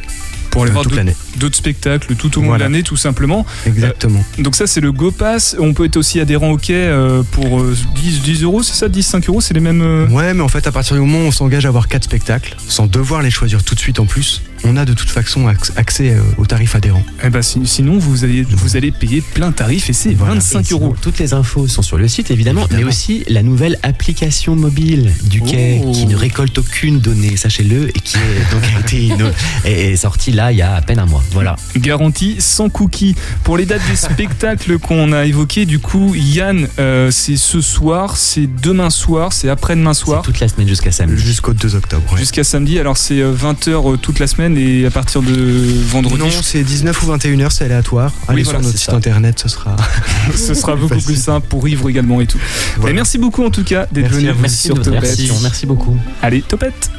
[0.50, 0.98] Pour aller euh, voir toute
[1.38, 2.66] d'autres- spectacles tout au long Voilà.
[2.66, 3.46] de l'année, tout simplement.
[3.66, 4.22] Exactement.
[4.38, 5.56] Donc ça, c'est le Go Pass.
[5.58, 8.88] On peut être aussi adhérent au quai euh, pour euh, 10, 10 euros, c'est ça
[8.88, 9.80] 10, 5 euros, c'est les mêmes...
[9.82, 12.04] euh, Ouais, mais en fait, à partir du moment où on s'engage à avoir 4
[12.04, 15.46] spectacles, sans devoir les choisir tout de suite en plus, on a de toute façon
[15.48, 17.04] acc- accès euh, aux tarifs adhérents.
[17.24, 20.34] Eh ben, si- sinon, vous allez, vous allez payer plein tarif et c'est Voilà.
[20.34, 20.96] 25 Et sinon, euros.
[21.00, 25.40] Toutes les infos sont sur le site évidemment, mais aussi la nouvelle application mobile du
[25.40, 25.92] quai Oh.
[25.92, 29.30] qui ne récolte aucune donnée, sachez-le, et qui est, donc a été inno-
[29.64, 31.22] est, est sortie là il y a à peine un mois.
[31.32, 31.56] Voilà.
[31.76, 33.14] Garantie sans cookies.
[33.44, 38.16] Pour les dates des spectacles qu'on a évoqués, du coup, Yann, euh, c'est ce soir,
[38.16, 40.22] c'est demain soir, c'est après-demain soir.
[40.22, 41.22] Toute la semaine jusqu'à samedi.
[41.22, 42.02] Jusqu'au 2 octobre.
[42.12, 42.18] ouais.
[42.18, 45.32] Jusqu'à samedi, alors c'est 20h toute la semaine et à partir de
[45.88, 48.12] vendredi, Non, c'est 19 ou 21h, c'est aléatoire.
[48.28, 48.96] Allez voilà, sur notre site ça.
[48.96, 49.76] internet, ce sera.
[50.34, 51.06] ce sera beaucoup Facile.
[51.06, 52.38] plus simple pour Ivre également et tout.
[52.76, 52.90] Voilà.
[52.92, 54.40] Et merci beaucoup en tout cas d'être Merci venu à vous.
[54.42, 54.94] Merci sur Topette.
[55.04, 55.34] invitation.
[55.42, 55.96] Merci beaucoup.
[56.22, 56.90] Allez, Topette